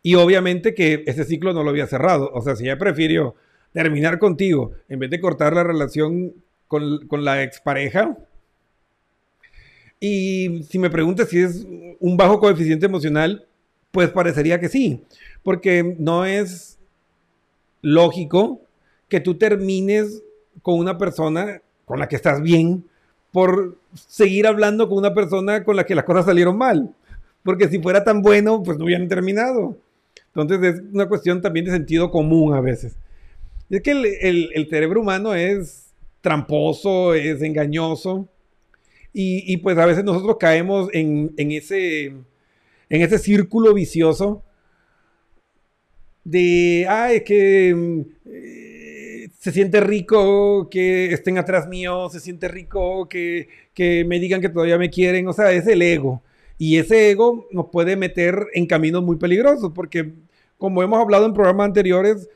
Y 0.02 0.15
obviamente 0.15 0.74
que 0.74 1.04
ese 1.06 1.26
ciclo 1.26 1.52
no 1.52 1.63
lo 1.63 1.70
había 1.70 1.86
cerrado. 1.86 2.32
O 2.34 2.41
sea, 2.41 2.56
si 2.56 2.63
ella 2.63 2.78
prefirió 2.78 3.36
terminar 3.74 4.20
contigo 4.20 4.72
en 4.88 5.00
vez 5.00 5.10
de 5.10 5.20
cortar 5.20 5.54
la 5.54 5.65
relación 5.65 6.34
con, 6.70 7.06
con 7.08 7.26
la 7.26 7.43
expareja. 7.43 8.17
Y 10.00 10.63
si 10.63 10.80
me 10.80 10.89
preguntas 10.89 11.28
si 11.28 11.41
es 11.41 11.67
un 12.00 12.15
bajo 12.15 12.39
coeficiente 12.39 12.86
emocional, 12.86 13.46
pues 13.91 14.10
parecería 14.12 14.62
que 14.62 14.70
sí. 14.70 15.04
Porque 15.43 15.98
no 16.00 16.24
es 16.24 16.77
lógico 17.88 18.60
que 19.08 19.19
tú 19.21 19.36
termines 19.38 20.21
con 20.62 20.78
una 20.80 20.97
persona 20.97 21.62
con 21.86 22.00
la 22.00 22.08
que 22.10 22.17
estás 22.17 22.41
bien 22.41 22.84
por 23.32 23.78
seguir 23.93 24.45
hablando 24.47 24.89
con 24.89 24.97
una 24.97 25.13
persona 25.13 25.63
con 25.63 25.76
la 25.78 25.86
que 25.86 25.95
las 25.95 26.04
cosas 26.04 26.26
salieron 26.26 26.58
mal. 26.58 26.93
Porque 27.43 27.69
si 27.69 27.80
fuera 27.80 28.04
tan 28.04 28.21
bueno, 28.21 28.62
pues 28.63 28.78
no 28.78 28.84
hubieran 28.86 29.08
terminado. 29.08 29.78
Entonces 30.36 30.76
es 30.76 30.82
una 30.93 31.08
cuestión 31.08 31.41
también 31.41 31.65
de 31.65 31.71
sentido 31.71 32.12
común 32.12 32.54
a 32.54 32.60
veces. 32.62 32.95
Es 33.69 33.82
que 33.82 33.91
el, 33.91 34.06
el- 34.06 34.50
el 34.54 34.69
cerebro 34.69 35.02
humano 35.02 35.34
es 35.34 35.86
tramposo, 36.21 37.13
es 37.13 37.41
engañoso. 37.41 38.28
Y, 39.13 39.52
y, 39.52 39.58
pues 39.58 39.78
a 39.78 39.86
veces 39.86 40.04
nosotros 40.04 40.38
caemos 40.39 40.89
en, 40.93 41.34
en 41.38 41.52
ese, 41.52 42.06
en 42.08 43.02
ese 43.02 43.17
círculo 43.17 43.73
vicioso 43.73 44.43
de, 46.28 46.86
ay, 46.90 47.18
es 47.18 47.24
que 47.24 47.74
mm, 47.74 48.02
eh, 48.26 49.30
se 49.40 49.52
siente 49.54 49.80
rico 49.80 50.70
que 50.70 51.13
estén 51.13 51.38
atrás 51.38 51.68
mío, 51.70 52.10
se 52.10 52.20
siente 52.20 52.50
rico 52.50 53.08
que, 53.08 53.48
que 53.74 54.04
me 54.04 54.20
digan 54.20 54.42
que 54.42 54.50
todavía 54.50 54.78
me 54.78 54.90
quieren, 54.90 55.28
o 55.30 55.34
sea, 55.34 55.54
es 55.54 55.66
el 55.68 55.82
ego. 55.82 56.22
Y 56.58 56.78
ese 56.78 57.12
ego 57.12 57.48
nos 57.52 57.68
puede 57.70 57.96
meter 57.96 58.48
en 58.54 58.66
caminos 58.66 59.04
muy 59.04 59.16
peligrosos, 59.16 59.72
porque 59.74 60.12
como 60.58 60.84
hemos 60.84 61.00
hablado 61.00 61.26
en 61.26 61.34
programas 61.34 61.68
anteriores, 61.68 62.28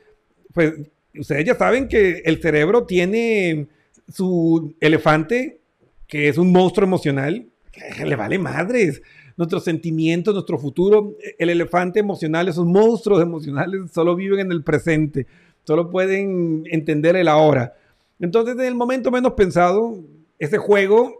pues 0.54 0.72
ustedes 1.14 1.44
ya 1.44 1.54
saben 1.54 1.86
que 1.86 2.22
el 2.24 2.40
cerebro 2.40 2.86
tiene 2.86 3.66
su 4.08 4.74
elefante, 4.80 5.60
que 6.06 6.28
es 6.28 6.38
un 6.38 6.50
monstruo 6.50 6.86
emocional, 6.86 7.46
que 7.70 8.06
le 8.06 8.16
vale 8.16 8.38
madres. 8.38 9.02
Nuestros 9.36 9.64
sentimientos, 9.64 10.34
nuestro 10.34 10.58
futuro, 10.58 11.16
el 11.38 11.50
elefante 11.50 12.00
emocional, 12.00 12.48
esos 12.48 12.66
monstruos 12.66 13.22
emocionales 13.22 13.90
solo 13.92 14.14
viven 14.14 14.40
en 14.40 14.52
el 14.52 14.62
presente, 14.62 15.26
solo 15.64 15.90
pueden 15.90 16.64
entender 16.70 17.16
el 17.16 17.28
ahora. 17.28 17.74
Entonces, 18.20 18.54
en 18.54 18.64
el 18.64 18.74
momento 18.74 19.10
menos 19.10 19.32
pensado, 19.32 19.98
ese 20.38 20.58
juego 20.58 21.14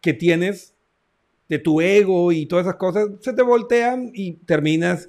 que 0.00 0.12
tienes 0.12 0.74
de 1.48 1.58
tu 1.58 1.80
ego 1.80 2.32
y 2.32 2.46
todas 2.46 2.66
esas 2.66 2.76
cosas 2.76 3.08
se 3.20 3.32
te 3.32 3.42
voltean 3.42 4.10
y 4.12 4.32
terminas 4.32 5.08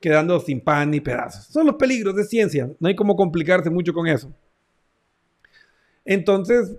quedando 0.00 0.38
sin 0.40 0.60
pan 0.60 0.90
ni 0.90 1.00
pedazos. 1.00 1.46
Son 1.46 1.66
los 1.66 1.76
peligros 1.76 2.14
de 2.16 2.24
ciencia, 2.24 2.70
no 2.78 2.88
hay 2.88 2.94
como 2.94 3.16
complicarse 3.16 3.70
mucho 3.70 3.92
con 3.92 4.06
eso. 4.06 4.32
Entonces, 6.04 6.76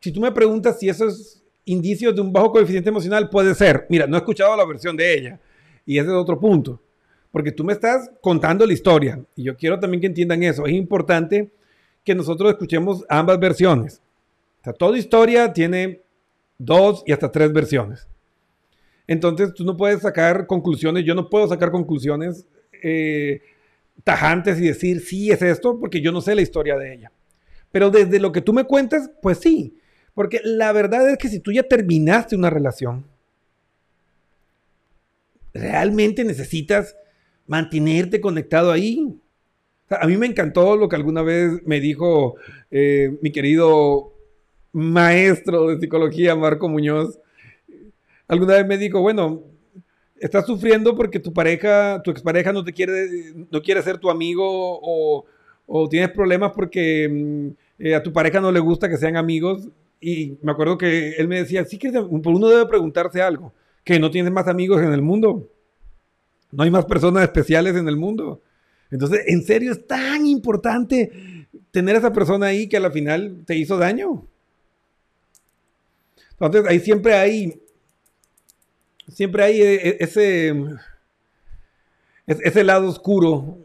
si 0.00 0.12
tú 0.12 0.20
me 0.20 0.32
preguntas 0.32 0.78
si 0.78 0.88
eso 0.88 1.06
es 1.06 1.35
indicios 1.66 2.14
de 2.14 2.22
un 2.22 2.32
bajo 2.32 2.50
coeficiente 2.50 2.88
emocional, 2.88 3.28
puede 3.28 3.54
ser. 3.54 3.86
Mira, 3.90 4.06
no 4.06 4.16
he 4.16 4.18
escuchado 4.18 4.56
la 4.56 4.64
versión 4.64 4.96
de 4.96 5.14
ella 5.14 5.40
y 5.84 5.98
ese 5.98 6.08
es 6.08 6.14
otro 6.14 6.40
punto, 6.40 6.80
porque 7.30 7.52
tú 7.52 7.62
me 7.62 7.74
estás 7.74 8.10
contando 8.22 8.64
la 8.66 8.72
historia 8.72 9.22
y 9.34 9.44
yo 9.44 9.56
quiero 9.56 9.78
también 9.78 10.00
que 10.00 10.06
entiendan 10.06 10.42
eso. 10.42 10.64
Es 10.66 10.72
importante 10.72 11.50
que 12.02 12.14
nosotros 12.14 12.50
escuchemos 12.50 13.04
ambas 13.08 13.38
versiones. 13.38 14.00
O 14.60 14.64
sea, 14.64 14.72
toda 14.72 14.96
historia 14.96 15.52
tiene 15.52 16.02
dos 16.56 17.02
y 17.06 17.12
hasta 17.12 17.30
tres 17.30 17.52
versiones. 17.52 18.08
Entonces 19.06 19.54
tú 19.54 19.64
no 19.64 19.76
puedes 19.76 20.02
sacar 20.02 20.46
conclusiones, 20.46 21.04
yo 21.04 21.14
no 21.14 21.28
puedo 21.28 21.46
sacar 21.48 21.70
conclusiones 21.70 22.46
eh, 22.82 23.42
tajantes 24.04 24.58
y 24.58 24.68
decir, 24.68 25.00
sí, 25.00 25.30
es 25.30 25.42
esto, 25.42 25.78
porque 25.78 26.00
yo 26.00 26.12
no 26.12 26.20
sé 26.20 26.34
la 26.34 26.42
historia 26.42 26.76
de 26.76 26.94
ella. 26.94 27.12
Pero 27.72 27.90
desde 27.90 28.18
lo 28.18 28.32
que 28.32 28.40
tú 28.40 28.52
me 28.52 28.64
cuentas, 28.64 29.10
pues 29.20 29.38
sí, 29.38 29.76
porque 30.16 30.40
la 30.42 30.72
verdad 30.72 31.10
es 31.10 31.18
que 31.18 31.28
si 31.28 31.40
tú 31.40 31.52
ya 31.52 31.62
terminaste 31.62 32.34
una 32.36 32.48
relación, 32.48 33.04
realmente 35.52 36.24
necesitas 36.24 36.96
mantenerte 37.46 38.18
conectado 38.18 38.72
ahí. 38.72 39.14
A 39.90 40.06
mí 40.06 40.16
me 40.16 40.24
encantó 40.24 40.74
lo 40.74 40.88
que 40.88 40.96
alguna 40.96 41.20
vez 41.20 41.60
me 41.66 41.80
dijo 41.80 42.36
eh, 42.70 43.18
mi 43.20 43.30
querido 43.30 44.14
maestro 44.72 45.68
de 45.68 45.78
psicología, 45.80 46.34
Marco 46.34 46.66
Muñoz. 46.66 47.20
Alguna 48.26 48.54
vez 48.54 48.66
me 48.66 48.78
dijo, 48.78 49.02
bueno, 49.02 49.42
estás 50.18 50.46
sufriendo 50.46 50.96
porque 50.96 51.20
tu 51.20 51.34
pareja, 51.34 52.00
tu 52.02 52.10
expareja 52.10 52.54
no 52.54 52.64
te 52.64 52.72
quiere, 52.72 53.34
no 53.50 53.60
quiere 53.60 53.82
ser 53.82 53.98
tu 53.98 54.08
amigo 54.08 54.46
o, 54.46 55.26
o 55.66 55.88
tienes 55.90 56.10
problemas 56.10 56.52
porque 56.54 57.06
mm, 57.06 57.84
eh, 57.84 57.94
a 57.94 58.02
tu 58.02 58.14
pareja 58.14 58.40
no 58.40 58.50
le 58.50 58.60
gusta 58.60 58.88
que 58.88 58.96
sean 58.96 59.18
amigos. 59.18 59.68
Y 60.00 60.38
me 60.42 60.52
acuerdo 60.52 60.76
que 60.76 61.12
él 61.12 61.28
me 61.28 61.38
decía, 61.38 61.64
sí 61.64 61.78
que 61.78 61.88
uno 61.88 62.48
debe 62.48 62.66
preguntarse 62.66 63.22
algo, 63.22 63.52
que 63.84 63.98
no 63.98 64.10
tienes 64.10 64.32
más 64.32 64.46
amigos 64.48 64.82
en 64.82 64.92
el 64.92 65.02
mundo. 65.02 65.48
No 66.52 66.62
hay 66.62 66.70
más 66.70 66.84
personas 66.84 67.22
especiales 67.22 67.76
en 67.76 67.88
el 67.88 67.96
mundo. 67.96 68.42
Entonces, 68.90 69.24
en 69.26 69.42
serio, 69.42 69.72
es 69.72 69.86
tan 69.86 70.26
importante 70.26 71.10
tener 71.70 71.96
a 71.96 71.98
esa 71.98 72.12
persona 72.12 72.46
ahí 72.46 72.68
que 72.68 72.76
a 72.76 72.80
la 72.80 72.90
final 72.90 73.42
te 73.46 73.56
hizo 73.56 73.76
daño. 73.78 74.26
Entonces, 76.32 76.70
ahí 76.70 76.80
siempre 76.80 77.14
hay, 77.14 77.62
siempre 79.08 79.42
hay 79.42 79.60
ese, 79.60 80.54
ese 82.26 82.64
lado 82.64 82.88
oscuro 82.88 83.58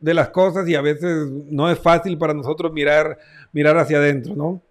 de 0.00 0.14
las 0.14 0.28
cosas 0.30 0.68
y 0.68 0.74
a 0.74 0.80
veces 0.80 1.28
no 1.50 1.70
es 1.70 1.78
fácil 1.78 2.18
para 2.18 2.34
nosotros 2.34 2.72
mirar, 2.72 3.18
mirar 3.52 3.76
hacia 3.78 3.98
adentro, 3.98 4.36
¿no? 4.36 4.62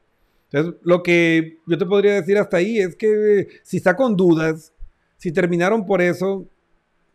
Entonces, 0.52 0.80
lo 0.84 1.04
que 1.04 1.58
yo 1.66 1.78
te 1.78 1.86
podría 1.86 2.14
decir 2.14 2.38
hasta 2.38 2.58
ahí 2.58 2.80
es 2.80 2.96
que 2.96 3.48
si 3.64 3.78
está 3.78 3.96
con 3.96 4.16
dudas, 4.16 4.74
si 5.18 5.32
terminaron 5.32 5.86
por 5.86 6.02
eso, 6.02 6.46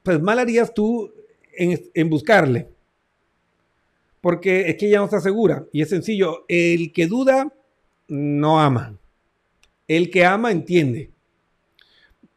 pues 0.02 0.20
mal 0.20 0.38
harías 0.38 0.74
tú 0.74 1.10
en, 1.52 2.10
buscarle. 2.10 2.68
Porque 4.20 4.68
es 4.68 4.76
que 4.76 4.86
ella 4.86 4.98
no 4.98 5.04
está 5.04 5.20
segura. 5.20 5.64
Y 5.72 5.82
es 5.82 5.88
sencillo, 5.88 6.44
el 6.48 6.92
que 6.92 7.06
duda 7.06 7.52
no 8.08 8.60
ama. 8.60 8.98
El 9.88 10.10
que 10.10 10.24
ama 10.24 10.52
entiende. 10.52 11.10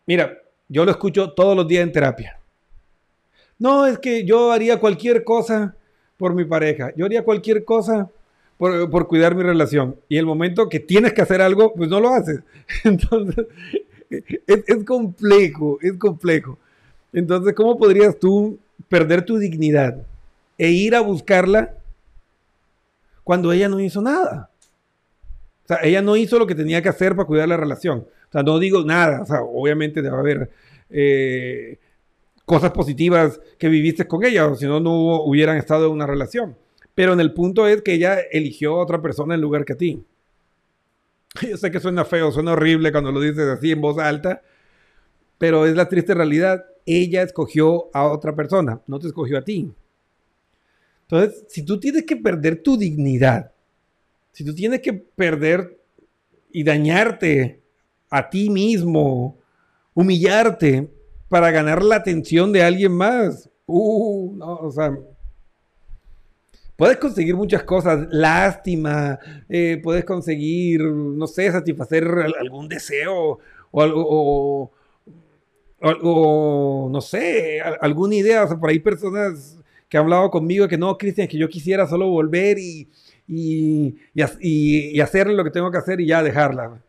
Mira, 0.05 0.41
yo 0.67 0.86
lo 0.86 0.91
escucho 0.91 1.34
todos 1.34 1.55
los 1.55 1.67
días 1.67 1.84
en 1.84 1.91
terapia. 1.91 2.39
No, 3.60 3.86
es 3.86 3.99
que 3.99 4.25
yo 4.25 4.51
haría 4.51 4.79
cualquier 4.79 5.23
cosa 5.23 5.75
por 6.17 6.34
mi 6.34 6.45
pareja. 6.45 6.91
Yo 6.95 7.05
haría 7.05 7.23
cualquier 7.23 7.63
cosa 7.63 8.10
por, 8.58 9.08
cuidar 9.08 9.36
mi 9.36 9.44
relación. 9.44 9.96
Y 10.10 10.18
el 10.18 10.26
momento 10.26 10.70
que 10.70 10.80
tienes 10.80 11.13
que 11.13 11.22
hacer 11.22 11.41
algo, 11.41 11.74
pues 11.74 11.89
no 11.89 12.00
lo 12.00 12.10
haces. 12.10 12.41
Entonces, 12.84 13.46
es, 14.10 14.84
complejo, 14.86 15.78
es 15.82 15.94
complejo. 15.94 16.58
Entonces, 17.13 17.54
¿cómo 17.54 17.78
podrías 17.78 18.18
tú 18.20 18.60
perder 18.89 19.26
tu 19.26 19.38
dignidad 19.38 19.98
e 20.58 20.70
ir 20.70 20.96
a 20.96 21.02
buscarla 21.02 21.74
cuando 23.24 23.52
ella 23.52 23.70
no 23.70 23.80
hizo 23.80 24.02
nada? 24.02 24.50
O 25.63 25.68
sea, 25.68 25.80
ella 25.84 26.02
no 26.02 26.15
hizo 26.15 26.38
lo 26.38 26.46
que 26.46 26.56
tenía 26.56 26.82
que 26.82 26.89
hacer 26.89 27.15
para 27.15 27.26
cuidar 27.26 27.48
la 27.48 27.58
relación. 27.58 28.00
O 28.00 28.32
sea, 28.32 28.44
no 28.44 28.60
digo 28.60 28.84
nada. 28.84 29.22
O 29.22 29.26
sea, 29.26 29.41
obviamente 29.41 30.02
debe 30.02 30.18
haber 30.18 30.52
eh, 30.89 31.80
cosas 32.46 32.72
positivas 32.72 33.39
que 33.58 33.68
viviste 33.68 34.08
con 34.08 34.24
ella, 34.24 34.46
o 34.48 34.56
si 34.56 34.65
no, 34.65 34.80
no 34.80 35.24
hubieran 35.24 35.58
estado 35.58 35.88
en 35.88 35.94
una 35.94 36.06
relación. 36.06 36.56
Pero 36.95 37.13
en 37.13 37.19
el 37.19 37.34
punto 37.34 37.67
es 37.67 37.81
que 37.81 37.93
ella 37.93 38.19
eligió 38.19 38.75
a 38.75 38.84
otra 38.84 39.01
persona 39.01 39.36
en 39.36 39.41
lugar 39.41 39.65
que 39.65 39.73
a 39.73 39.77
ti. 39.77 40.03
Yo 41.49 41.58
sé 41.58 41.69
que 41.69 41.79
suena 41.79 42.05
feo, 42.05 42.31
suena 42.31 42.53
horrible 42.53 42.91
cuando 42.91 43.12
lo 43.12 43.19
dices 43.19 43.47
así 43.47 43.71
en 43.71 43.81
voz 43.81 43.97
alta, 43.99 44.41
pero 45.38 45.65
es 45.65 45.75
la 45.75 45.89
triste 45.89 46.13
realidad. 46.13 46.65
Ella 46.86 47.23
escogió 47.23 47.89
a 47.93 48.08
otra 48.08 48.36
persona, 48.36 48.81
no 48.88 48.99
te 48.99 49.08
escogió 49.08 49.38
a 49.38 49.43
ti. 49.43 49.71
Entonces, 51.01 51.43
si 51.49 51.63
tú 51.63 51.79
tienes 51.79 52.03
que 52.05 52.15
perder 52.15 52.63
tu 52.63 52.77
dignidad, 52.77 53.51
si 54.31 54.43
tú 54.43 54.55
tienes 54.55 54.81
que 54.81 54.93
perder 54.93 55.79
y 56.51 56.63
dañarte 56.63 57.62
a 58.10 58.29
ti 58.29 58.49
mismo, 58.49 59.38
humillarte 59.93 60.89
para 61.29 61.51
ganar 61.51 61.84
la 61.84 61.97
atención 61.97 62.51
de 62.51 62.63
alguien 62.63 62.91
más, 62.91 63.49
uh, 63.65 64.36
no, 64.36 64.55
o 64.55 64.71
sea, 64.71 64.97
puedes 66.75 66.97
conseguir 66.97 67.35
muchas 67.35 67.63
cosas, 67.63 68.07
lástima, 68.11 69.19
eh, 69.49 69.79
puedes 69.83 70.05
conseguir, 70.05 70.81
no 70.81 71.27
sé, 71.27 71.51
satisfacer 71.51 72.05
algún 72.39 72.67
deseo 72.67 73.39
o 73.71 73.81
algo, 73.81 74.71
no 76.91 77.01
sé, 77.01 77.61
alguna 77.81 78.15
idea. 78.15 78.43
O 78.43 78.47
sea, 78.47 78.57
por 78.57 78.69
ahí 78.69 78.79
personas 78.79 79.59
que 79.89 79.97
han 79.97 80.03
hablado 80.03 80.29
conmigo 80.31 80.67
que 80.67 80.77
no, 80.77 80.97
Cristian, 80.97 81.27
que 81.27 81.38
yo 81.38 81.49
quisiera 81.49 81.88
solo 81.88 82.09
volver 82.09 82.57
y, 82.59 82.89
y, 83.27 83.95
y, 84.39 84.99
hacer 84.99 85.27
lo 85.27 85.43
que 85.43 85.51
tengo 85.51 85.71
que 85.71 85.77
hacer 85.77 86.01
y 86.01 86.07
ya 86.07 86.23
dejarla. 86.23 86.81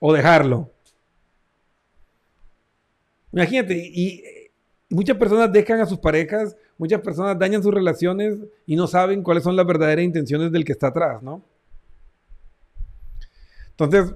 O 0.00 0.12
dejarlo. 0.12 0.70
Imagínate, 3.32 3.74
y 3.76 4.22
muchas 4.90 5.16
personas 5.16 5.52
dejan 5.52 5.80
a 5.80 5.86
sus 5.86 5.98
parejas 5.98 6.56
muchas 6.78 7.00
personas 7.00 7.38
dañan 7.38 7.62
sus 7.62 7.72
relaciones 7.72 8.38
y 8.66 8.76
no 8.76 8.86
saben 8.86 9.22
cuáles 9.22 9.44
son 9.44 9.56
las 9.56 9.66
verdaderas 9.66 10.04
intenciones 10.04 10.50
del 10.52 10.64
que 10.64 10.72
está 10.72 10.88
atrás, 10.88 11.22
¿no? 11.22 11.42
Entonces, 13.70 14.14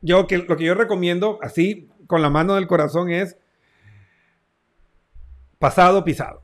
yo 0.00 0.26
que, 0.26 0.38
lo 0.38 0.56
que 0.56 0.64
yo 0.64 0.74
recomiendo, 0.74 1.38
así 1.42 1.88
con 2.06 2.22
la 2.22 2.30
mano 2.30 2.54
del 2.54 2.66
corazón, 2.66 3.10
es 3.10 3.36
pasado 5.58 6.04
pisado. 6.04 6.42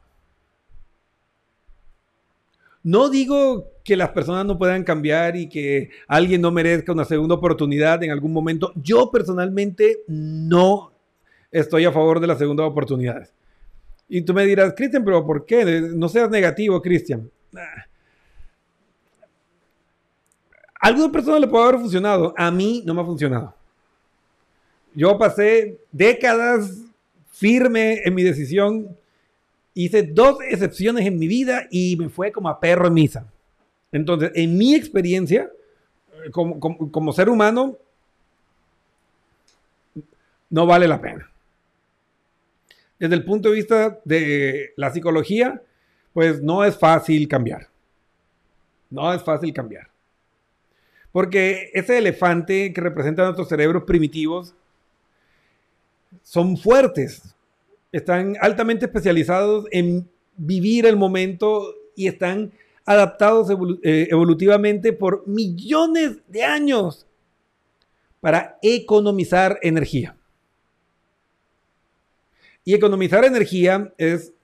No 2.85 3.11
digo 3.11 3.73
que 3.85 3.97
las 3.97 4.11
personas 4.11 4.47
no 4.47 4.57
puedan 4.57 4.85
cambiar 4.85 5.37
y 5.37 5.49
que 5.49 5.91
alguien 6.07 6.41
no 6.41 6.53
merezca 6.53 6.93
una 6.93 7.05
segunda 7.05 7.35
oportunidad 7.35 8.03
en 8.05 8.13
algún 8.13 8.33
momento. 8.33 8.73
Yo 8.77 9.11
personalmente 9.11 10.05
no 10.07 10.93
estoy 11.51 11.85
a 11.85 11.93
favor 11.93 12.21
de 12.21 12.29
las 12.29 12.39
segundas 12.39 12.67
oportunidades. 12.67 13.35
Y 14.09 14.23
tú 14.23 14.33
me 14.33 14.47
dirás, 14.47 14.73
Cristian, 14.75 15.05
pero 15.05 15.25
¿por 15.25 15.45
qué? 15.45 15.65
No 15.95 16.09
seas 16.09 16.31
negativo, 16.31 16.81
Cristian. 16.81 17.31
A 20.81 20.87
alguna 20.87 21.13
persona 21.13 21.39
le 21.39 21.47
puede 21.47 21.65
haber 21.65 21.81
funcionado. 21.81 22.33
A 22.37 22.51
mí 22.51 22.83
no 22.87 22.95
me 22.95 23.03
ha 23.03 23.05
funcionado. 23.05 23.55
Yo 24.95 25.19
pasé 25.19 25.79
décadas 25.93 26.73
firme 27.31 28.01
en 28.05 28.15
mi 28.15 28.23
decisión. 28.23 28.97
Hice 29.75 30.03
dos 30.03 30.39
excepciones 30.49 31.07
en 31.07 31.19
mi 31.19 31.29
vida 31.29 31.67
y 31.71 31.97
me 31.97 32.09
fue 32.09 32.33
como 32.33 32.49
a 32.49 32.59
perro 32.59 32.87
en 32.87 32.95
misa. 32.95 33.31
Entonces, 33.93 34.33
en 34.35 34.57
mi 34.57 34.75
experiencia, 34.75 35.51
como, 36.33 36.59
como 36.59 37.13
ser 37.13 37.29
humano, 37.29 37.77
no 40.49 40.67
vale 40.67 40.89
la 40.89 41.01
pena 41.01 41.28
desde 42.99 43.15
el 43.15 43.25
punto 43.25 43.49
de 43.51 43.55
vista 43.55 44.01
de 44.05 44.73
la 44.77 44.93
psicología, 44.93 45.63
pues 46.13 46.43
no 46.43 46.65
es 46.65 46.77
fácil 46.77 47.29
cambiar. 47.29 47.69
No 48.91 49.13
es 49.13 49.23
fácil 49.23 49.53
cambiar. 49.53 49.89
Porque 51.13 51.71
ese 51.75 51.99
elefante 51.99 52.73
que 52.73 52.81
representa 52.81 53.25
nuestros 53.25 53.49
cerebros 53.49 53.85
primitivos 53.85 54.55
son 56.23 56.57
fuertes, 56.57 57.35
están 57.93 58.37
altamente 58.41 58.87
especializados 58.87 59.67
en 59.71 60.09
vivir 60.37 60.87
el 60.87 60.97
momento 60.97 61.75
y 61.97 62.07
están 62.07 62.53
adaptados 62.85 63.51
eh, 63.83 64.09
evolutivamente 64.11 64.93
por 64.93 65.27
millones 65.27 66.19
de 66.27 66.45
años 66.45 67.07
para 68.21 68.59
economizar 68.63 69.59
energía. 69.63 70.18
Y 72.69 72.75
economizar 72.75 73.25
energía 73.25 73.95
es 73.97 74.35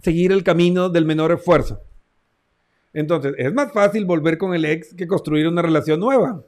seguir 0.00 0.30
el 0.30 0.44
camino 0.44 0.88
del 0.88 1.04
menor 1.04 1.32
esfuerzo. 1.32 1.82
Entonces, 2.92 3.34
es 3.38 3.52
más 3.52 3.72
fácil 3.72 4.04
volver 4.04 4.38
con 4.38 4.54
el 4.54 4.64
ex 4.64 4.94
que 4.94 5.08
construir 5.08 5.48
una 5.48 5.60
relación 5.60 5.98
nueva. 5.98 6.44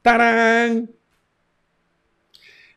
¡Tarán! 0.00 0.90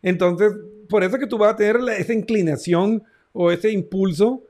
Entonces, 0.01 0.53
por 0.89 1.01
eso 1.05 1.17
que 1.17 1.27
tú 1.27 1.37
vas 1.37 1.53
a 1.53 1.55
tener 1.55 1.77
esa 1.97 2.11
inclinación 2.11 3.03
o 3.31 3.51
ese 3.51 3.71
impulso 3.71 4.43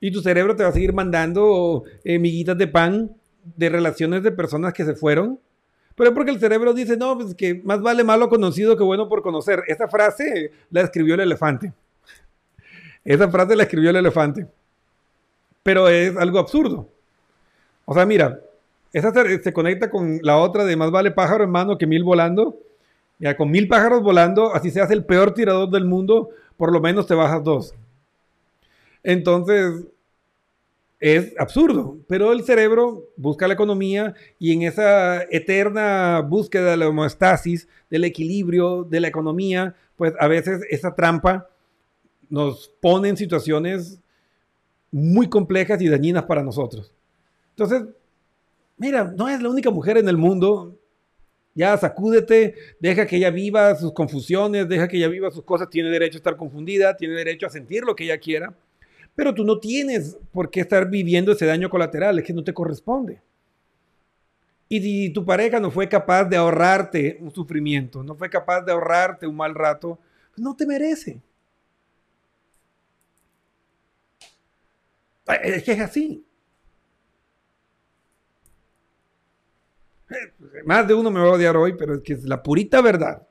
y 0.00 0.10
tu 0.12 0.22
cerebro 0.22 0.56
te 0.56 0.62
va 0.62 0.70
a 0.70 0.72
seguir 0.72 0.94
mandando 0.94 1.84
eh, 2.02 2.18
miguitas 2.18 2.56
de 2.56 2.66
pan 2.66 3.14
de 3.44 3.68
relaciones 3.68 4.22
de 4.22 4.32
personas 4.32 4.72
que 4.72 4.86
se 4.86 4.94
fueron 4.94 5.38
pero 5.96 6.10
es 6.10 6.14
porque 6.14 6.30
el 6.30 6.38
cerebro 6.38 6.74
dice, 6.74 6.96
no, 6.96 7.16
pues 7.16 7.34
que 7.34 7.54
más 7.64 7.80
vale 7.80 8.04
malo 8.04 8.28
conocido 8.28 8.76
que 8.76 8.84
bueno 8.84 9.08
por 9.08 9.22
conocer. 9.22 9.62
Esa 9.66 9.88
frase 9.88 10.52
la 10.70 10.82
escribió 10.82 11.14
el 11.14 11.20
elefante. 11.20 11.72
Esa 13.02 13.30
frase 13.30 13.56
la 13.56 13.62
escribió 13.62 13.90
el 13.90 13.96
elefante. 13.96 14.46
Pero 15.62 15.88
es 15.88 16.14
algo 16.16 16.38
absurdo. 16.38 16.86
O 17.86 17.94
sea, 17.94 18.04
mira, 18.04 18.40
esa 18.92 19.10
se, 19.12 19.52
conecta 19.54 19.90
con 19.90 20.18
la 20.22 20.36
otra 20.36 20.64
de 20.64 20.76
más 20.76 20.90
vale 20.90 21.10
pájaro 21.12 21.44
en 21.44 21.50
mano 21.50 21.78
que 21.78 21.86
mil 21.86 22.04
volando. 22.04 22.58
Ya 23.18 23.34
con 23.34 23.50
mil 23.50 23.66
pájaros 23.66 24.02
volando, 24.02 24.54
así 24.54 24.70
seas 24.70 24.90
el 24.90 25.04
peor 25.04 25.32
tirador 25.32 25.70
del 25.70 25.86
mundo, 25.86 26.28
por 26.58 26.70
lo 26.70 26.80
menos 26.80 27.06
te 27.06 27.14
bajas 27.14 27.42
dos. 27.42 27.74
Entonces, 29.02 29.86
es 30.98 31.34
absurdo, 31.38 31.98
pero 32.08 32.32
el 32.32 32.42
cerebro 32.42 33.10
busca 33.16 33.46
la 33.46 33.54
economía 33.54 34.14
y 34.38 34.52
en 34.52 34.62
esa 34.62 35.22
eterna 35.24 36.20
búsqueda 36.20 36.70
de 36.70 36.76
la 36.78 36.88
homeostasis, 36.88 37.68
del 37.90 38.04
equilibrio, 38.04 38.84
de 38.84 39.00
la 39.00 39.08
economía, 39.08 39.74
pues 39.96 40.14
a 40.18 40.26
veces 40.26 40.62
esa 40.70 40.94
trampa 40.94 41.48
nos 42.28 42.68
pone 42.80 43.10
en 43.10 43.16
situaciones 43.16 44.00
muy 44.90 45.28
complejas 45.28 45.80
y 45.82 45.88
dañinas 45.88 46.24
para 46.24 46.42
nosotros. 46.42 46.92
Entonces, 47.50 47.84
mira, 48.76 49.12
no 49.16 49.28
es 49.28 49.40
la 49.42 49.50
única 49.50 49.70
mujer 49.70 49.98
en 49.98 50.08
el 50.08 50.16
mundo. 50.16 50.78
Ya 51.54 51.76
sacúdete, 51.78 52.54
deja 52.80 53.06
que 53.06 53.16
ella 53.16 53.30
viva 53.30 53.74
sus 53.76 53.92
confusiones, 53.92 54.68
deja 54.68 54.88
que 54.88 54.98
ella 54.98 55.08
viva 55.08 55.30
sus 55.30 55.42
cosas, 55.42 55.70
tiene 55.70 55.88
derecho 55.88 56.16
a 56.16 56.20
estar 56.20 56.36
confundida, 56.36 56.96
tiene 56.96 57.14
derecho 57.14 57.46
a 57.46 57.50
sentir 57.50 57.82
lo 57.84 57.96
que 57.96 58.04
ella 58.04 58.18
quiera. 58.18 58.54
Pero 59.16 59.34
tú 59.34 59.44
no 59.44 59.58
tienes 59.58 60.16
por 60.30 60.50
qué 60.50 60.60
estar 60.60 60.88
viviendo 60.88 61.32
ese 61.32 61.46
daño 61.46 61.70
colateral, 61.70 62.18
es 62.18 62.24
que 62.24 62.34
no 62.34 62.44
te 62.44 62.54
corresponde. 62.54 63.22
Y 64.68 64.80
si 64.80 65.10
tu 65.10 65.24
pareja 65.24 65.58
no 65.58 65.70
fue 65.70 65.88
capaz 65.88 66.24
de 66.24 66.36
ahorrarte 66.36 67.18
un 67.20 67.34
sufrimiento, 67.34 68.02
no 68.02 68.14
fue 68.14 68.28
capaz 68.28 68.60
de 68.62 68.72
ahorrarte 68.72 69.26
un 69.26 69.36
mal 69.36 69.54
rato, 69.54 69.98
pues 70.30 70.40
no 70.44 70.54
te 70.54 70.66
merece. 70.66 71.20
Es 75.42 75.62
que 75.64 75.72
es 75.72 75.80
así. 75.80 76.24
Más 80.64 80.86
de 80.86 80.94
uno 80.94 81.10
me 81.10 81.20
va 81.20 81.26
a 81.26 81.32
odiar 81.32 81.56
hoy, 81.56 81.74
pero 81.76 81.94
es 81.94 82.02
que 82.02 82.12
es 82.12 82.24
la 82.24 82.42
purita 82.42 82.80
verdad. 82.80 83.26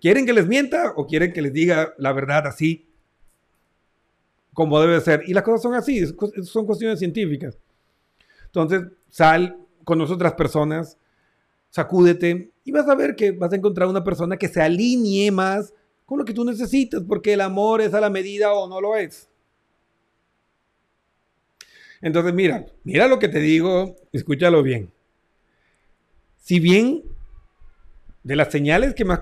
¿quieren 0.00 0.24
que 0.24 0.32
les 0.32 0.46
mienta 0.46 0.92
o 0.96 1.06
quieren 1.06 1.32
que 1.32 1.42
les 1.42 1.52
diga 1.52 1.92
la 1.98 2.12
verdad 2.12 2.46
así 2.46 2.88
como 4.56 4.80
debe 4.80 4.98
ser? 5.02 5.22
Y 5.26 5.34
las 5.34 5.42
cosas 5.42 5.60
son 5.60 5.74
así, 5.74 6.02
son 6.42 6.64
cuestiones 6.64 6.98
científicas. 6.98 7.58
Entonces, 8.46 8.84
sal 9.10 9.54
con 9.84 10.00
otras 10.00 10.32
personas, 10.32 10.96
sacúdete 11.68 12.52
y 12.64 12.72
vas 12.72 12.88
a 12.88 12.94
ver 12.94 13.14
que 13.16 13.32
vas 13.32 13.52
a 13.52 13.56
encontrar 13.56 13.86
una 13.86 14.02
persona 14.02 14.38
que 14.38 14.48
se 14.48 14.62
alinee 14.62 15.30
más 15.30 15.74
con 16.06 16.18
lo 16.18 16.24
que 16.24 16.32
tú 16.32 16.42
necesitas, 16.42 17.02
porque 17.06 17.34
el 17.34 17.42
amor 17.42 17.82
es 17.82 17.92
a 17.92 18.00
la 18.00 18.08
medida 18.08 18.54
o 18.54 18.66
no 18.66 18.80
lo 18.80 18.96
es. 18.96 19.28
Entonces, 22.00 22.32
mira, 22.32 22.64
mira 22.82 23.08
lo 23.08 23.18
que 23.18 23.28
te 23.28 23.40
digo, 23.40 23.94
escúchalo 24.10 24.62
bien. 24.62 24.90
Si 26.38 26.60
bien 26.60 27.02
de 28.22 28.36
las 28.36 28.50
señales 28.50 28.94
que 28.94 29.04
me 29.04 29.12
has, 29.12 29.20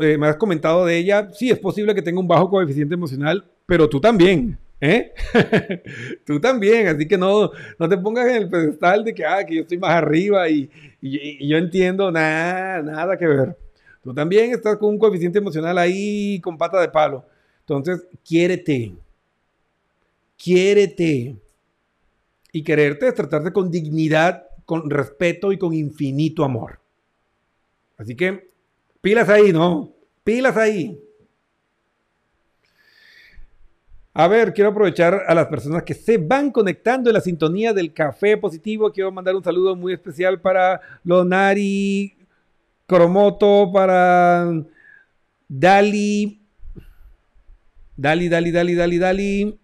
eh, 0.00 0.16
me 0.16 0.26
has 0.26 0.36
comentado 0.36 0.86
de 0.86 0.96
ella, 0.96 1.28
sí 1.34 1.50
es 1.50 1.58
posible 1.58 1.94
que 1.94 2.00
tenga 2.00 2.18
un 2.18 2.28
bajo 2.28 2.48
coeficiente 2.48 2.94
emocional, 2.94 3.50
pero 3.66 3.88
tú 3.88 4.00
también. 4.00 4.58
¿Eh? 4.80 5.12
Tú 6.26 6.38
también, 6.38 6.88
así 6.88 7.08
que 7.08 7.16
no, 7.16 7.50
no 7.78 7.88
te 7.88 7.96
pongas 7.96 8.28
en 8.28 8.34
el 8.34 8.50
pedestal 8.50 9.02
de 9.02 9.14
que, 9.14 9.24
ah, 9.24 9.42
que 9.42 9.54
yo 9.54 9.62
estoy 9.62 9.78
más 9.78 9.92
arriba 9.92 10.46
y, 10.50 10.70
y, 11.00 11.48
yo 11.48 11.56
entiendo 11.56 12.10
nada, 12.10 12.82
nada 12.82 13.16
que 13.16 13.26
ver. 13.26 13.56
Tú 14.02 14.12
también 14.12 14.52
estás 14.52 14.76
con 14.76 14.90
un 14.90 14.98
coeficiente 14.98 15.38
emocional 15.38 15.78
ahí 15.78 16.38
con 16.42 16.58
pata 16.58 16.78
de 16.82 16.90
palo. 16.90 17.24
Entonces, 17.60 18.06
quiérete. 18.22 18.94
Quiérete. 20.36 21.36
Y 22.52 22.62
quererte 22.62 23.08
es 23.08 23.14
tratarte 23.14 23.52
con 23.52 23.70
dignidad, 23.70 24.46
con 24.66 24.90
respeto 24.90 25.50
y 25.50 25.56
con 25.56 25.72
infinito 25.72 26.44
amor. 26.44 26.78
Así 27.96 28.14
que, 28.14 28.50
pilas 29.00 29.30
ahí, 29.30 29.50
¿no? 29.50 29.94
Pilas 30.24 30.56
ahí. 30.58 31.00
A 34.16 34.28
ver, 34.28 34.54
quiero 34.54 34.70
aprovechar 34.70 35.24
a 35.26 35.34
las 35.34 35.48
personas 35.48 35.82
que 35.82 35.92
se 35.92 36.18
van 36.18 36.52
conectando 36.52 37.10
en 37.10 37.14
la 37.14 37.20
sintonía 37.20 37.72
del 37.72 37.92
café 37.92 38.36
positivo. 38.36 38.92
Quiero 38.92 39.10
mandar 39.10 39.34
un 39.34 39.42
saludo 39.42 39.74
muy 39.74 39.92
especial 39.92 40.40
para 40.40 40.80
Lonari 41.02 42.16
Cromoto, 42.86 43.72
para 43.72 44.52
Dali. 45.48 46.40
Dali, 47.96 48.28
Dali, 48.28 48.52
Dali, 48.52 48.74
Dali, 48.76 48.98
Dali. 48.98 49.60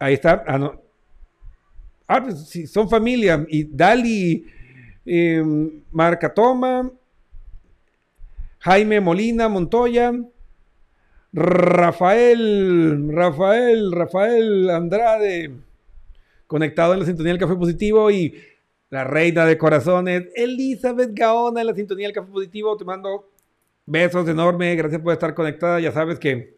Ahí 0.00 0.14
está. 0.14 0.42
Ah, 0.44 0.58
no. 0.58 0.82
Ah, 2.08 2.20
pues 2.20 2.48
sí, 2.48 2.66
son 2.66 2.90
familia. 2.90 3.46
Y 3.48 3.62
Dali 3.62 4.44
eh, 5.06 5.40
Marcatoma, 5.92 6.90
Jaime 8.58 9.00
Molina 9.00 9.48
Montoya. 9.48 10.12
Rafael, 11.32 13.08
Rafael, 13.12 13.92
Rafael 13.92 14.68
Andrade, 14.68 15.52
conectado 16.48 16.92
en 16.92 17.00
la 17.00 17.06
sintonía 17.06 17.32
del 17.32 17.40
Café 17.40 17.54
Positivo 17.54 18.10
y 18.10 18.34
la 18.88 19.04
reina 19.04 19.46
de 19.46 19.56
corazones, 19.56 20.26
Elizabeth 20.34 21.10
Gaona 21.12 21.60
en 21.60 21.68
la 21.68 21.74
sintonía 21.74 22.08
del 22.08 22.14
Café 22.14 22.32
Positivo. 22.32 22.76
Te 22.76 22.84
mando 22.84 23.30
besos 23.86 24.28
enormes, 24.28 24.76
gracias 24.76 25.00
por 25.00 25.12
estar 25.12 25.32
conectada. 25.32 25.78
Ya 25.78 25.92
sabes 25.92 26.18
que 26.18 26.56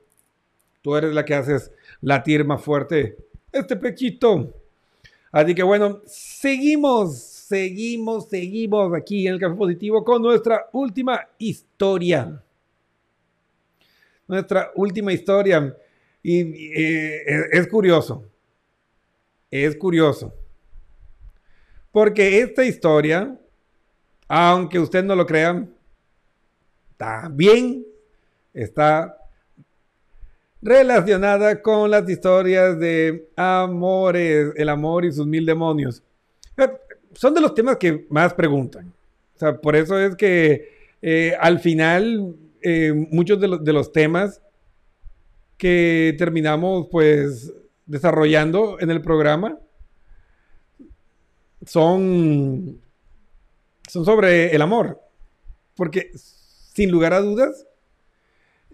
tú 0.80 0.96
eres 0.96 1.12
la 1.12 1.24
que 1.24 1.34
haces 1.34 1.70
latir 2.00 2.42
más 2.44 2.62
fuerte 2.62 3.18
este 3.52 3.76
pechito. 3.76 4.54
Así 5.30 5.54
que 5.54 5.62
bueno, 5.62 6.00
seguimos, 6.06 7.18
seguimos, 7.18 8.26
seguimos 8.26 8.94
aquí 8.94 9.26
en 9.26 9.34
el 9.34 9.40
Café 9.40 9.54
Positivo 9.54 10.02
con 10.02 10.22
nuestra 10.22 10.70
última 10.72 11.28
historia 11.36 12.42
nuestra 14.26 14.70
última 14.74 15.12
historia. 15.12 15.76
Y 16.22 16.40
eh, 16.78 17.48
es 17.52 17.66
curioso. 17.68 18.24
Es 19.50 19.76
curioso. 19.76 20.34
Porque 21.90 22.40
esta 22.40 22.64
historia, 22.64 23.38
aunque 24.28 24.78
usted 24.78 25.04
no 25.04 25.14
lo 25.14 25.26
crea, 25.26 25.66
también 26.96 27.84
está 28.54 29.18
relacionada 30.62 31.60
con 31.60 31.90
las 31.90 32.08
historias 32.08 32.78
de 32.78 33.28
amores, 33.36 34.52
el 34.56 34.68
amor 34.68 35.04
y 35.04 35.12
sus 35.12 35.26
mil 35.26 35.44
demonios. 35.44 36.02
Eh, 36.56 36.70
son 37.12 37.34
de 37.34 37.40
los 37.40 37.54
temas 37.54 37.76
que 37.76 38.06
más 38.08 38.32
preguntan. 38.32 38.92
O 39.34 39.38
sea, 39.38 39.60
por 39.60 39.74
eso 39.74 39.98
es 39.98 40.14
que 40.14 40.68
eh, 41.02 41.36
al 41.40 41.58
final 41.58 42.36
eh, 42.62 42.92
muchos 43.10 43.40
de, 43.40 43.72
los 43.72 43.92
temas 43.92 44.40
que 45.56 46.14
terminamos 46.18 46.88
pues 46.90 47.52
desarrollando 47.86 48.78
en 48.80 48.90
el 48.90 49.00
programa 49.00 49.58
son, 51.66 52.80
son 53.88 54.04
sobre 54.04 54.54
el 54.54 54.62
amor. 54.62 55.00
Porque 55.74 56.10
sin 56.14 56.90
lugar 56.90 57.14
a 57.14 57.20
dudas, 57.20 57.66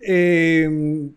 eh, 0.00 1.10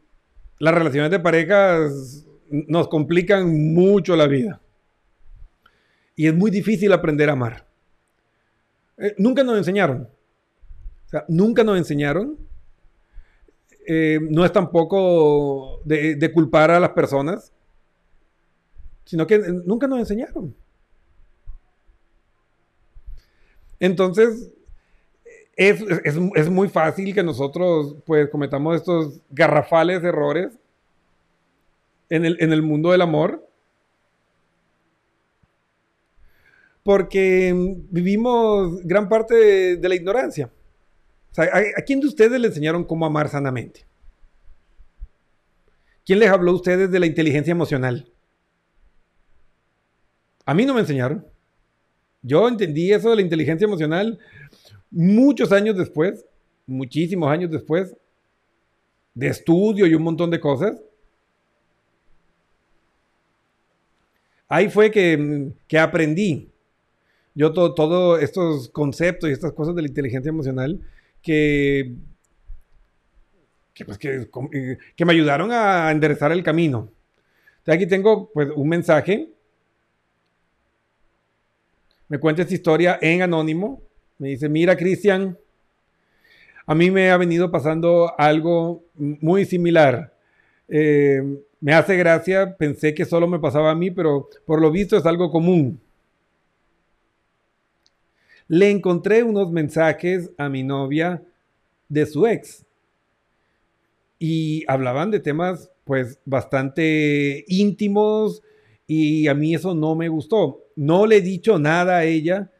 las 0.60 0.74
relaciones 0.74 1.12
de 1.12 1.20
parejas 1.20 2.26
nos 2.50 2.88
complican 2.88 3.74
mucho 3.74 4.16
la 4.16 4.28
vida. 4.28 4.62
Y 6.16 6.28
es 6.28 6.34
muy 6.34 6.52
difícil 6.52 6.92
aprender 6.94 7.30
a 7.30 7.34
amar. 7.34 7.68
Eh, 8.98 9.16
nunca 9.18 9.44
nos 9.44 9.58
enseñaron. 9.58 10.10
Nunca 11.28 11.64
nos 11.64 11.78
enseñaron 11.78 12.38
eh, 13.88 14.20
no 14.30 14.46
es 14.46 14.52
tampoco 14.52 15.82
de, 15.84 16.32
culpar 16.34 16.72
a 16.72 16.80
las 16.80 16.92
personas, 16.92 17.52
sino 19.06 19.26
que 19.28 19.40
nunca 19.66 19.88
nos 19.88 20.00
enseñaron. 20.00 20.56
Entonces, 23.80 24.54
es, 25.56 26.50
muy 26.50 26.70
fácil 26.70 27.14
que 27.14 27.24
nosotros 27.24 27.96
pues 28.06 28.30
cometamos 28.30 28.76
estos 28.76 29.20
garrafales 29.30 30.04
errores 30.04 30.52
en 32.10 32.26
el, 32.26 32.62
mundo 32.62 32.92
del 32.92 33.02
amor. 33.02 33.48
Porque 36.84 37.54
vivimos 37.90 38.84
gran 38.84 39.08
parte 39.08 39.78
de 39.78 39.90
la 39.90 39.96
ignorancia. 39.96 40.52
¿A, 41.38 41.82
quién 41.86 42.00
de 42.00 42.08
ustedes 42.08 42.40
le 42.40 42.48
enseñaron 42.48 42.84
cómo 42.84 43.06
amar 43.06 43.30
sanamente? 43.30 43.86
¿Quién 46.06 46.20
les 46.20 46.30
habló 46.30 46.52
a 46.52 46.56
ustedes 46.56 46.92
de 46.92 47.00
la 47.00 47.06
inteligencia 47.06 47.52
emocional? 47.52 48.12
A 50.46 50.54
mí 50.54 50.66
no 50.66 50.74
me 50.74 50.82
enseñaron. 50.82 51.26
Yo 52.22 52.48
entendí 52.48 52.92
eso 52.92 53.10
de 53.10 53.16
la 53.16 53.22
inteligencia 53.22 53.66
emocional 53.66 54.20
muchos 54.92 55.52
años 55.52 55.78
después, 55.78 56.26
muchísimos 56.68 57.30
años 57.30 57.50
después, 57.50 57.96
de 59.14 59.28
estudio 59.28 59.88
y 59.88 59.96
un 59.96 60.04
montón 60.04 60.30
de 60.30 60.40
cosas. 60.40 60.82
Ahí 64.48 64.70
fue 64.70 64.92
que, 64.92 65.54
aprendí 65.80 66.50
yo 67.34 67.54
todos 67.54 67.74
todo 67.76 68.18
estos 68.18 68.68
conceptos 68.68 69.30
y 69.30 69.34
estas 69.34 69.54
cosas 69.54 69.74
de 69.74 69.84
la 69.84 69.88
inteligencia 69.88 70.30
emocional 70.30 70.82
que, 71.22 71.94
pues, 73.86 74.00
eh, 74.02 74.78
que, 74.96 75.06
me 75.06 75.14
ayudaron 75.14 75.52
a 75.52 75.92
enderezar 75.92 76.32
el 76.32 76.44
camino. 76.44 76.90
aquí 77.66 77.86
tengo 77.86 78.30
pues, 78.34 78.50
un 78.56 78.68
mensaje. 78.68 79.30
Me 82.08 82.20
cuenta 82.20 82.42
esta 82.42 82.54
historia 82.54 83.00
en 83.02 83.22
anónimo. 83.22 83.82
Me 84.18 84.30
dice, 84.30 84.50
mira 84.50 84.76
Cristian, 84.76 85.38
a 86.66 86.76
mí 86.76 86.92
me 86.92 87.10
ha 87.10 87.18
venido 87.18 87.50
pasando 87.50 88.14
algo 88.18 88.84
muy 88.96 89.46
similar. 89.46 90.14
Eh, 90.68 91.22
me 91.60 91.74
hace 91.74 91.96
gracia, 91.96 92.56
pensé 92.58 92.94
que 92.94 93.06
solo 93.06 93.28
me 93.28 93.40
pasaba 93.40 93.72
a 93.72 93.76
mí, 93.76 93.92
pero 93.92 94.30
por 94.46 94.62
lo 94.62 94.72
visto 94.72 94.98
es 94.98 95.06
algo 95.06 95.32
común 95.32 95.80
le 98.52 98.70
encontré 98.70 99.24
unos 99.24 99.50
mensajes 99.50 100.30
a 100.38 100.50
mi 100.50 100.62
novia 100.62 101.24
de 101.88 102.06
su 102.06 102.28
ex. 102.28 102.66
Y 104.20 104.66
hablaban 104.68 105.10
de 105.10 105.22
temas 105.22 105.72
pues 105.86 106.20
bastante 106.26 107.46
íntimos 107.48 108.44
y 108.86 109.30
a 109.30 109.34
mí 109.34 109.56
eso 109.56 109.74
no 109.74 109.96
me 109.96 110.10
gustó. 110.10 110.66
No 110.76 111.06
le 111.06 111.16
he 111.18 111.22
dicho 111.22 111.60
nada 111.60 112.00
a 112.00 112.04
ella, 112.04 112.52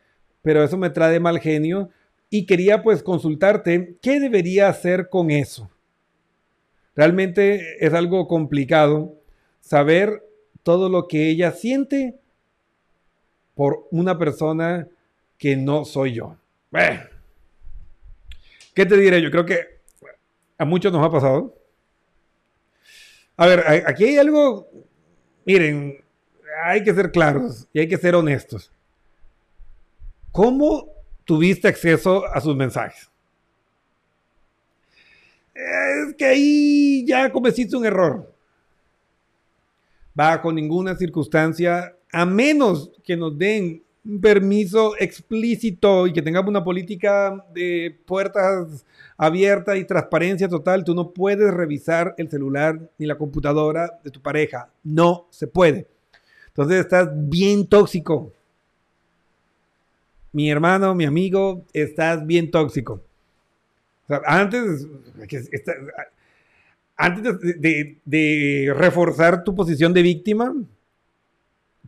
pero 0.42 0.64
eso 0.64 0.78
me 0.78 0.92
trae 0.92 1.20
mal 1.20 1.40
genio 1.42 1.90
y 2.30 2.46
quería 2.46 2.84
pues 2.84 3.04
consultarte 3.04 3.98
qué 4.02 4.22
debería 4.22 4.70
hacer 4.70 5.10
con 5.10 5.30
eso. 5.30 5.70
Realmente 6.96 7.86
es 7.86 7.94
algo 7.94 8.30
complicado 8.30 9.20
saber 9.60 10.24
todo 10.64 10.88
lo 10.88 11.10
que 11.10 11.28
ella 11.28 11.52
siente 11.52 12.18
por 13.56 13.90
una 13.92 14.18
persona 14.18 14.88
que 15.42 15.58
no 15.58 15.86
soy 15.86 16.14
yo. 16.14 16.38
¿Qué 18.76 18.86
te 18.86 18.96
diré? 18.96 19.20
Yo 19.24 19.32
creo 19.32 19.44
que 19.44 19.82
a 20.56 20.66
muchos 20.66 20.94
nos 20.94 21.04
ha 21.04 21.10
pasado. 21.10 21.58
A 23.38 23.48
ver, 23.48 23.84
aquí 23.88 24.04
hay 24.04 24.18
algo, 24.20 24.70
miren, 25.44 25.98
hay 26.64 26.84
que 26.84 26.94
ser 26.94 27.12
claros 27.12 27.68
y 27.74 27.80
hay 27.80 27.88
que 27.88 27.98
ser 27.98 28.14
honestos. 28.14 28.72
¿Cómo 30.32 30.94
tuviste 31.26 31.68
acceso 31.68 32.24
a 32.28 32.40
sus 32.40 32.56
mensajes? 32.56 33.10
Es 35.56 36.14
que 36.20 36.26
ahí 36.26 37.04
ya 37.08 37.32
cometiste 37.32 37.76
un 37.76 37.88
error. 37.88 38.32
Bajo 40.14 40.54
ninguna 40.54 40.96
circunstancia, 40.96 41.96
a 42.12 42.26
menos 42.28 42.92
que 43.04 43.18
nos 43.18 43.36
den 43.36 43.84
permiso 44.22 44.96
explícito 44.98 46.08
y 46.08 46.14
que 46.14 46.22
tengamos 46.22 46.50
una 46.50 46.64
política 46.64 47.46
de 47.54 47.96
puertas 48.06 48.86
abiertas 49.18 49.78
y 49.78 49.86
transparencia 49.86 50.48
total, 50.48 50.84
tú 50.84 50.96
no 50.96 51.12
puedes 51.12 51.54
revisar 51.54 52.16
el 52.18 52.30
celular 52.30 52.90
ni 52.98 53.06
la 53.06 53.18
computadora 53.18 54.00
de 54.04 54.10
tu 54.10 54.22
pareja. 54.22 54.70
No 54.84 55.28
se 55.30 55.48
puede. 55.48 55.88
Entonces 56.48 56.80
estás 56.80 57.10
bien 57.14 57.68
tóxico. 57.68 58.34
Mi 60.32 60.50
hermano, 60.50 60.96
mi 60.96 61.06
amigo, 61.06 61.66
estás 61.74 62.26
bien 62.26 62.50
tóxico. 62.50 63.02
antes, 64.26 64.88
antes 66.96 67.40
de 68.06 68.74
reforzar 68.76 69.44
tu 69.44 69.54
posición 69.54 69.94
de 69.94 70.02
víctima, 70.02 70.54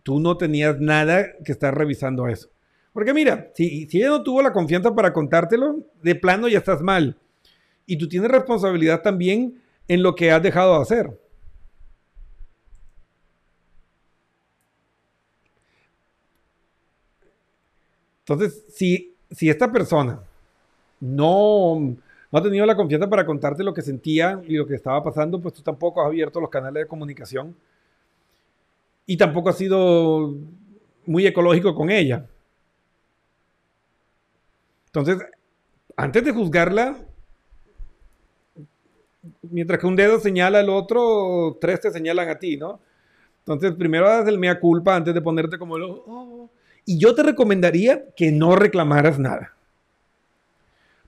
tú 0.04 0.20
no 0.20 0.38
tenías 0.38 0.80
nada 0.80 1.26
que 1.43 1.51
estar 1.51 1.76
revisando 1.76 2.28
eso. 2.28 2.49
Porque 2.91 3.14
mira, 3.14 3.51
si, 3.56 3.88
si 3.88 3.97
ella 3.97 4.10
no 4.10 4.24
tuvo 4.24 4.41
la 4.41 4.54
confianza 4.54 4.93
para 4.93 5.14
contártelo, 5.14 5.80
de 6.01 6.16
plano 6.16 6.47
ya 6.47 6.60
estás 6.60 6.82
mal. 6.82 7.18
Y 7.86 7.97
tú 7.97 8.08
tienes 8.08 8.30
responsabilidad 8.30 9.01
también 9.01 9.62
en 9.88 10.04
lo 10.04 10.14
que 10.16 10.32
has 10.32 10.43
dejado 10.43 10.76
de 10.76 10.82
hacer. 10.82 11.20
Entonces, 18.20 18.64
si, 18.70 19.16
si 19.32 19.49
esta 19.49 19.72
persona 19.72 20.22
no, 20.99 21.78
no 22.32 22.39
ha 22.39 22.41
tenido 22.41 22.66
la 22.66 22.76
confianza 22.76 23.10
para 23.10 23.26
contarte 23.26 23.64
lo 23.64 23.74
que 23.74 23.82
sentía 23.82 24.41
y 24.47 24.56
lo 24.56 24.66
que 24.66 24.76
estaba 24.76 25.04
pasando, 25.04 25.41
pues 25.41 25.56
tú 25.56 25.62
tampoco 25.62 26.01
has 26.01 26.08
abierto 26.08 26.39
los 26.39 26.49
canales 26.49 26.84
de 26.84 26.88
comunicación 26.88 27.56
y 29.06 29.18
tampoco 29.18 29.49
ha 29.49 29.54
sido 29.54 30.36
muy 31.06 31.28
ecológico 31.28 31.76
con 31.76 31.89
ella. 31.89 32.26
Entonces, 34.88 35.18
antes 35.95 36.24
de 36.24 36.32
juzgarla, 36.32 36.97
mientras 39.41 39.80
que 39.80 39.88
un 39.88 39.95
dedo 39.95 40.20
señala 40.20 40.60
al 40.60 40.70
otro, 40.70 41.58
tres 41.60 41.82
te 41.82 41.91
señalan 41.91 42.30
a 42.30 42.39
ti, 42.39 42.58
¿no? 42.58 42.80
Entonces, 43.39 43.74
primero 43.74 44.08
haz 44.08 44.28
el 44.28 44.39
mea 44.39 44.60
culpa 44.60 44.95
antes 44.95 45.14
de 45.14 45.22
ponerte 45.22 45.58
como 45.58 45.78
el... 45.78 45.84
Oh. 45.84 46.49
Y 46.86 46.97
yo 46.97 47.14
te 47.14 47.24
recomendaría 47.24 48.14
que 48.16 48.32
no 48.32 48.56
reclamaras 48.56 49.20
nada. 49.20 49.54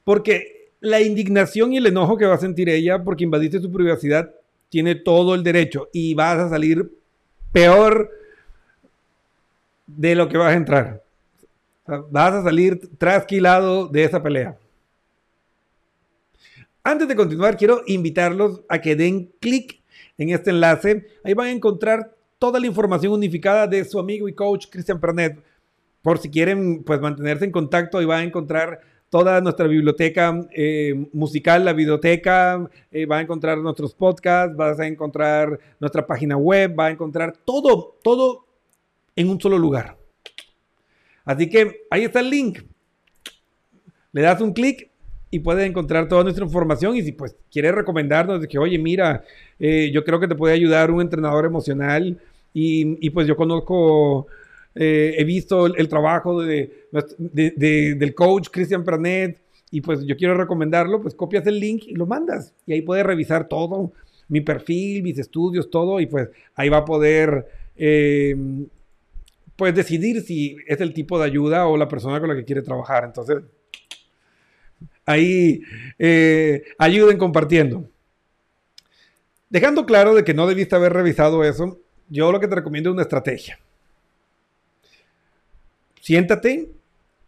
Porque 0.03 0.71
la 0.79 1.01
indignación 1.01 1.73
y 1.73 1.77
el 1.77 1.87
enojo 1.87 2.17
que 2.17 2.25
va 2.25 2.35
a 2.35 2.39
sentir 2.39 2.69
ella 2.69 3.03
porque 3.03 3.23
invadiste 3.23 3.59
su 3.59 3.71
privacidad 3.71 4.33
tiene 4.69 4.95
todo 4.95 5.35
el 5.35 5.43
derecho 5.43 5.89
y 5.93 6.13
vas 6.13 6.37
a 6.37 6.49
salir 6.49 6.91
peor 7.55 8.11
de 9.87 10.13
lo 10.13 10.27
que 10.27 10.37
vas 10.37 10.51
a 10.51 10.57
entrar. 10.57 11.01
vas 11.87 12.33
a 12.33 12.43
salir 12.43 12.81
trasquilado 12.97 13.87
de 13.87 14.03
esa 14.03 14.21
pelea. 14.21 14.57
Antes 16.83 17.07
de 17.07 17.15
continuar, 17.15 17.55
quiero 17.55 17.81
invitarlos 17.87 18.61
a 18.67 18.79
que 18.79 18.97
den 18.97 19.31
clic 19.39 19.81
en 20.17 20.31
este 20.31 20.49
enlace. 20.49 21.07
Ahí 21.23 21.33
van 21.33 21.47
a 21.47 21.51
encontrar 21.51 22.13
toda 22.39 22.59
la 22.59 22.67
información 22.67 23.13
unificada 23.13 23.67
de 23.67 23.85
su 23.85 23.99
amigo 23.99 24.27
y 24.27 24.33
coach 24.33 24.65
Cristian 24.69 24.99
Pernet. 24.99 25.41
Por 26.01 26.17
si 26.17 26.29
quieren 26.29 26.83
pues 26.83 26.99
mantenerse 26.99 27.45
en 27.45 27.51
contacto, 27.51 27.99
ahí 27.99 28.05
van 28.05 28.19
a 28.19 28.23
encontrar 28.23 28.81
toda 29.15 29.39
nuestra 29.39 29.65
biblioteca 29.65 30.45
eh, 30.51 30.93
musical, 31.13 31.63
la 31.63 31.71
biblioteca, 31.71 32.69
eh, 32.91 33.05
va 33.05 33.19
a 33.19 33.21
encontrar 33.21 33.57
nuestros 33.59 33.93
podcasts, 33.93 34.57
vas 34.57 34.77
a 34.77 34.87
encontrar 34.87 35.57
nuestra 35.79 36.05
página 36.05 36.35
web, 36.35 36.75
va 36.77 36.87
a 36.87 36.91
encontrar 36.91 37.33
todo, 37.45 37.95
todo 38.03 38.45
en 39.15 39.29
un 39.29 39.39
solo 39.39 39.57
lugar. 39.57 39.95
Así 41.23 41.49
que 41.49 41.85
ahí 41.89 42.03
está 42.03 42.19
el 42.19 42.29
link. 42.29 42.59
Le 44.11 44.21
das 44.21 44.41
un 44.41 44.51
clic 44.51 44.89
y 45.31 45.39
puedes 45.39 45.65
encontrar 45.65 46.09
toda 46.09 46.23
nuestra 46.23 46.43
información 46.43 46.97
y 46.97 47.01
si 47.01 47.13
pues 47.13 47.37
quieres 47.49 47.73
recomendarnos 47.73 48.41
de 48.41 48.49
que, 48.49 48.59
oye, 48.59 48.77
mira, 48.77 49.23
eh, 49.57 49.91
yo 49.93 50.03
creo 50.03 50.19
que 50.19 50.27
te 50.27 50.35
puede 50.35 50.53
ayudar 50.53 50.91
un 50.91 50.99
entrenador 50.99 51.45
emocional 51.45 52.19
y, 52.53 52.97
y 52.99 53.09
pues 53.11 53.27
yo 53.27 53.37
conozco 53.37 54.27
eh, 54.75 55.15
he 55.17 55.23
visto 55.23 55.67
el, 55.67 55.87
trabajo 55.87 56.41
de, 56.41 56.87
del 56.91 58.13
coach 58.13 58.49
Christian 58.51 58.83
Pranet 58.83 59.39
y 59.71 59.79
pues 59.79 60.05
yo 60.05 60.17
quiero 60.17 60.35
recomendarlo, 60.35 61.01
pues 61.01 61.15
copias 61.15 61.47
el 61.47 61.59
link 61.59 61.83
y 61.87 61.95
lo 61.95 62.05
mandas 62.05 62.53
y 62.65 62.73
ahí 62.73 62.81
puedes 62.81 63.05
revisar 63.05 63.47
todo, 63.47 63.93
mi 64.27 64.41
perfil, 64.41 65.01
mis 65.01 65.17
estudios, 65.17 65.69
todo 65.69 66.01
y 66.01 66.07
pues 66.07 66.29
ahí 66.55 66.67
va 66.67 66.77
a 66.77 66.85
poder 66.85 67.47
eh, 67.77 68.35
pues 69.55 69.73
decidir 69.73 70.21
si 70.21 70.57
es 70.67 70.81
el 70.81 70.93
tipo 70.93 71.17
de 71.17 71.25
ayuda 71.25 71.67
o 71.67 71.77
la 71.77 71.87
persona 71.87 72.19
con 72.19 72.27
la 72.27 72.35
que 72.35 72.43
quiere 72.43 72.61
trabajar. 72.61 73.05
Entonces, 73.05 73.37
ahí 75.05 75.61
eh, 75.97 76.63
ayuden 76.77 77.17
compartiendo. 77.17 77.87
Dejando 79.49 79.85
claro 79.85 80.13
de 80.13 80.25
que 80.25 80.33
no 80.33 80.47
debiste 80.47 80.75
haber 80.75 80.91
revisado 80.91 81.45
eso, 81.45 81.79
yo 82.09 82.33
lo 82.33 82.41
que 82.41 82.49
te 82.49 82.55
recomiendo 82.55 82.89
es 82.89 82.95
una 82.95 83.03
estrategia 83.03 83.57
siéntate 86.05 86.69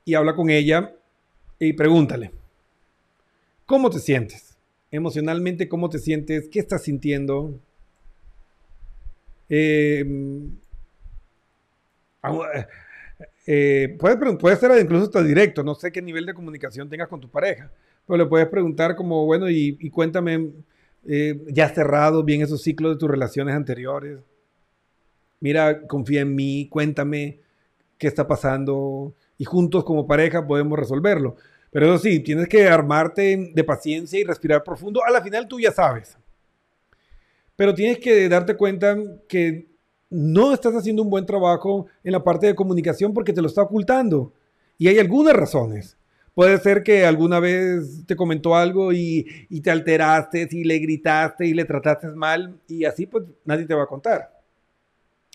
y 0.05 0.13
habla 0.13 0.35
con 0.35 0.51
ella 0.51 0.93
y 1.57 1.73
pregúntale, 1.73 2.29
¿cómo 3.65 3.89
te 3.89 3.97
sientes? 3.97 4.55
Emocionalmente, 4.91 5.67
¿cómo 5.67 5.89
te 5.89 5.97
sientes? 5.97 6.47
¿Qué 6.47 6.59
estás 6.59 6.83
sintiendo? 6.83 7.59
Em, 9.49 10.51
eh, 13.47 13.97
puede, 13.99 14.55
ser 14.57 14.71
incluso 14.79 15.05
hasta 15.05 15.23
directo, 15.23 15.63
no 15.63 15.73
sé 15.73 15.91
qué 15.91 16.03
nivel 16.03 16.27
de 16.27 16.35
comunicación 16.35 16.87
tengas 16.87 17.07
con 17.07 17.19
tu 17.19 17.31
pareja, 17.31 17.71
pero 18.05 18.17
le 18.17 18.25
puedes 18.27 18.47
preguntar 18.47 18.95
como, 18.95 19.25
bueno, 19.25 19.49
y, 19.49 19.89
cuéntame, 19.89 20.51
eh, 21.07 21.43
ya 21.47 21.65
has 21.65 21.73
cerrado 21.73 22.23
bien 22.23 22.43
esos 22.43 22.61
ciclos 22.61 22.93
de 22.93 22.99
tus 22.99 23.09
relaciones 23.09 23.55
anteriores. 23.55 24.19
Mira, 25.39 25.87
confía 25.87 26.21
en 26.21 26.35
mí, 26.35 26.67
cuéntame, 26.69 27.39
qué 27.97 28.07
está 28.07 28.27
pasando 28.27 29.13
y 29.37 29.45
juntos 29.45 29.83
como 29.83 30.07
pareja 30.07 30.45
podemos 30.45 30.77
resolverlo. 30.77 31.35
Pero 31.71 31.87
eso 31.87 31.99
sí, 31.99 32.19
tienes 32.21 32.47
que 32.47 32.67
armarte 32.67 33.51
de 33.53 33.63
paciencia 33.63 34.19
y 34.19 34.23
respirar 34.23 34.63
profundo. 34.63 35.03
A 35.05 35.11
la 35.11 35.21
final 35.21 35.47
tú 35.47 35.59
ya 35.59 35.71
sabes. 35.71 36.17
Pero 37.55 37.73
tienes 37.73 37.99
que 37.99 38.29
darte 38.29 38.55
cuenta 38.55 38.95
que 39.27 39.67
no 40.09 40.53
estás 40.53 40.73
haciendo 40.75 41.03
un 41.03 41.09
buen 41.09 41.25
trabajo 41.25 41.87
en 42.03 42.13
la 42.13 42.23
parte 42.23 42.47
de 42.47 42.55
comunicación 42.55 43.13
porque 43.13 43.33
te 43.33 43.41
lo 43.41 43.47
está 43.47 43.63
ocultando. 43.63 44.33
Y 44.77 44.87
hay 44.87 44.99
algunas 44.99 45.35
razones. 45.35 45.97
Puede 46.33 46.59
ser 46.59 46.83
que 46.83 47.03
alguna 47.03 47.39
vez 47.39 48.05
te 48.05 48.15
comentó 48.15 48.55
algo 48.55 48.93
y, 48.93 49.25
y, 49.49 49.61
te 49.61 49.71
alteraste 49.71 50.47
y 50.51 50.63
le 50.63 50.77
gritaste 50.77 51.47
y 51.47 51.53
le 51.55 51.65
trataste 51.65 52.09
mal 52.09 52.59
y 52.67 52.85
así 52.85 53.07
pues 53.07 53.23
nadie 53.43 53.65
te 53.65 53.73
va 53.73 53.83
a 53.83 53.87
contar. 53.87 54.37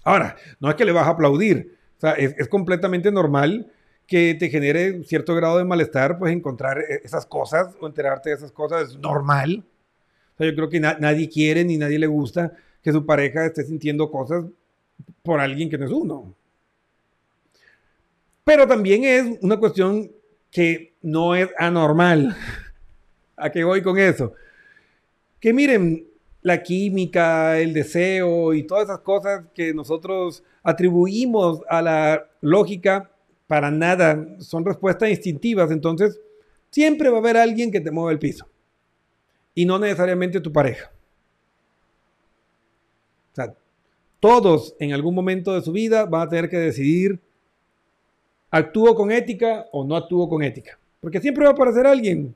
Ahora, 0.05 0.37
no 0.61 0.71
es 0.71 0.77
que 0.77 0.85
le 0.85 0.93
vas 0.93 1.09
a 1.09 1.11
aplaudir, 1.11 1.77
sea, 2.03 2.13
es, 2.13 2.49
completamente 2.49 3.13
normal 3.13 3.71
que 4.07 4.35
te 4.35 4.51
genere 4.51 5.05
cierto 5.05 5.35
grado 5.35 5.59
de 5.59 5.65
malestar, 5.65 6.19
pues 6.19 6.33
encontrar 6.33 6.79
e, 6.79 7.01
esas 7.05 7.25
cosas 7.25 7.75
o 7.81 7.87
enterarte 7.87 8.31
de 8.31 8.37
esas 8.37 8.51
cosas 8.51 8.91
es 8.91 8.99
normal. 8.99 9.65
Yo 10.39 10.55
creo 10.57 10.69
que 10.69 10.81
nadie 10.81 11.29
quiere 11.29 11.65
ni 11.65 11.79
nadie 11.79 12.01
le 12.01 12.09
gusta 12.09 12.53
que 12.83 12.91
su 12.91 13.07
pareja 13.07 13.47
esté 13.47 13.63
sintiendo 13.63 14.11
cosas 14.11 14.45
por 15.23 15.39
alguien 15.39 15.71
que 15.71 15.79
no 15.79 15.85
es 15.85 15.93
uno. 15.93 16.35
Pero 18.43 18.67
también 18.67 19.05
es 19.05 19.39
una 19.41 19.57
cuestión 19.57 20.11
que 20.51 20.95
no 21.01 21.37
es 21.37 21.49
anormal. 21.57 22.37
¿A 23.37 23.51
qué 23.51 23.63
voy 23.63 23.83
con 23.83 23.99
eso? 23.99 24.35
Que 25.39 25.53
miren, 25.53 26.12
la 26.43 26.63
química, 26.63 27.59
el 27.59 27.73
deseo 27.73 28.53
y 28.53 28.65
todas 28.65 28.85
esas 28.85 28.99
cosas 29.01 29.45
que 29.55 29.73
nosotros 29.73 30.43
atribuimos 30.63 31.61
a 31.69 31.81
la 31.83 32.29
lógica, 32.41 33.11
para 33.47 33.71
nada, 33.71 34.27
son 34.41 34.65
respuestas 34.65 35.11
instintivas. 35.11 35.71
Entonces, 35.71 36.21
siempre 36.71 37.11
va 37.11 37.17
a 37.19 37.21
haber 37.21 37.37
alguien 37.37 37.71
que 37.71 37.81
te 37.81 37.91
mueva 37.91 38.11
el 38.11 38.19
piso. 38.19 38.49
Y 39.55 39.67
no 39.67 39.79
necesariamente 39.79 40.41
tu 40.41 40.53
pareja. 40.53 40.91
O 43.33 43.35
sea, 43.35 43.55
todos 44.19 44.75
en 44.79 44.93
algún 44.93 45.15
momento 45.15 45.55
de 45.55 45.63
su 45.63 45.73
vida 45.73 46.07
van 46.07 46.23
a 46.23 46.29
tener 46.29 46.49
que 46.49 46.59
decidir, 46.59 47.21
¿actúo 48.51 48.95
con 48.95 49.13
ética 49.13 49.67
o 49.73 49.85
no 49.85 49.97
actúo 49.97 50.29
con 50.29 50.43
ética? 50.43 50.79
Porque 51.01 51.21
siempre 51.21 51.45
va 51.45 51.51
a 51.51 51.53
aparecer 51.53 51.87
alguien. 51.87 52.35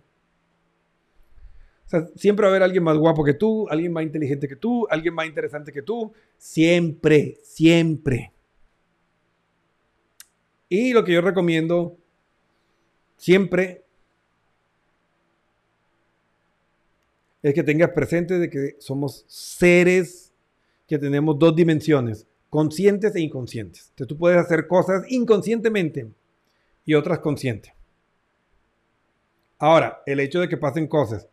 Siempre 2.16 2.44
va 2.44 2.48
a 2.48 2.50
haber 2.50 2.62
alguien 2.64 2.82
más 2.82 2.96
guapo 2.98 3.22
que 3.22 3.34
tú, 3.34 3.68
alguien 3.68 3.92
más 3.92 4.02
inteligente 4.02 4.48
que 4.48 4.56
tú, 4.56 4.86
alguien 4.90 5.14
más 5.14 5.26
interesante 5.26 5.72
que 5.72 5.82
tú. 5.82 6.12
Siempre, 6.36 7.38
siempre. 7.42 8.32
Y 10.68 10.92
lo 10.92 11.04
que 11.04 11.12
yo 11.12 11.20
recomiendo 11.20 11.96
siempre 13.16 13.84
es 17.40 17.54
que 17.54 17.62
tengas 17.62 17.90
presente 17.90 18.38
de 18.40 18.50
que 18.50 18.74
somos 18.80 19.24
seres 19.28 20.32
que 20.88 20.98
tenemos 20.98 21.38
dos 21.38 21.54
dimensiones, 21.54 22.26
conscientes 22.50 23.14
e 23.14 23.20
inconscientes. 23.20 23.90
Entonces 23.90 24.08
tú 24.08 24.18
puedes 24.18 24.38
hacer 24.38 24.66
cosas 24.66 25.04
inconscientemente 25.08 26.10
y 26.84 26.94
otras 26.94 27.20
conscientes. 27.20 27.72
Ahora, 29.58 30.02
el 30.06 30.18
hecho 30.20 30.40
de 30.40 30.48
que 30.48 30.56
pasen 30.56 30.88
cosas 30.88 31.28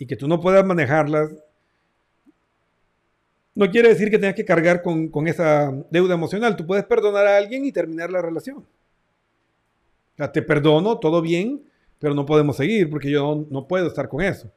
y 0.00 0.06
que 0.06 0.16
tú 0.16 0.26
no 0.26 0.40
puedas 0.40 0.64
manejarlas, 0.64 1.30
no 3.54 3.70
quiere 3.70 3.90
decir 3.90 4.10
que 4.10 4.18
tengas 4.18 4.34
que 4.34 4.46
cargar 4.46 4.80
con, 4.80 5.08
con 5.08 5.28
esa 5.28 5.70
deuda 5.90 6.14
emocional. 6.14 6.56
Tú 6.56 6.66
puedes 6.66 6.86
perdonar 6.86 7.26
a 7.26 7.36
alguien 7.36 7.66
y 7.66 7.70
terminar 7.70 8.10
la 8.10 8.22
relación. 8.22 8.56
O 8.60 10.16
sea, 10.16 10.32
te 10.32 10.40
perdono, 10.40 10.98
todo 10.98 11.20
bien, 11.20 11.62
pero 11.98 12.14
no 12.14 12.24
podemos 12.24 12.56
seguir 12.56 12.88
porque 12.88 13.10
yo 13.10 13.46
no, 13.50 13.68
puedo 13.68 13.88
estar 13.88 14.08
con 14.08 14.22
eso. 14.22 14.50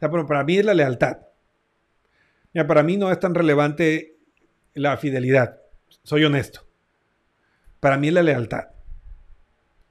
O 0.00 0.10
pero 0.10 0.26
para 0.26 0.42
mí 0.42 0.58
es 0.58 0.64
la 0.64 0.74
lealtad. 0.74 1.18
Mira, 2.52 2.66
para 2.66 2.82
mí 2.82 2.96
no 2.96 3.12
es 3.12 3.20
tan 3.20 3.36
relevante 3.36 4.16
la 4.74 4.96
fidelidad. 4.96 5.60
Soy 6.02 6.24
honesto. 6.24 6.66
Para 7.78 7.98
mí 7.98 8.08
es 8.08 8.14
la 8.14 8.24
lealtad. 8.24 8.64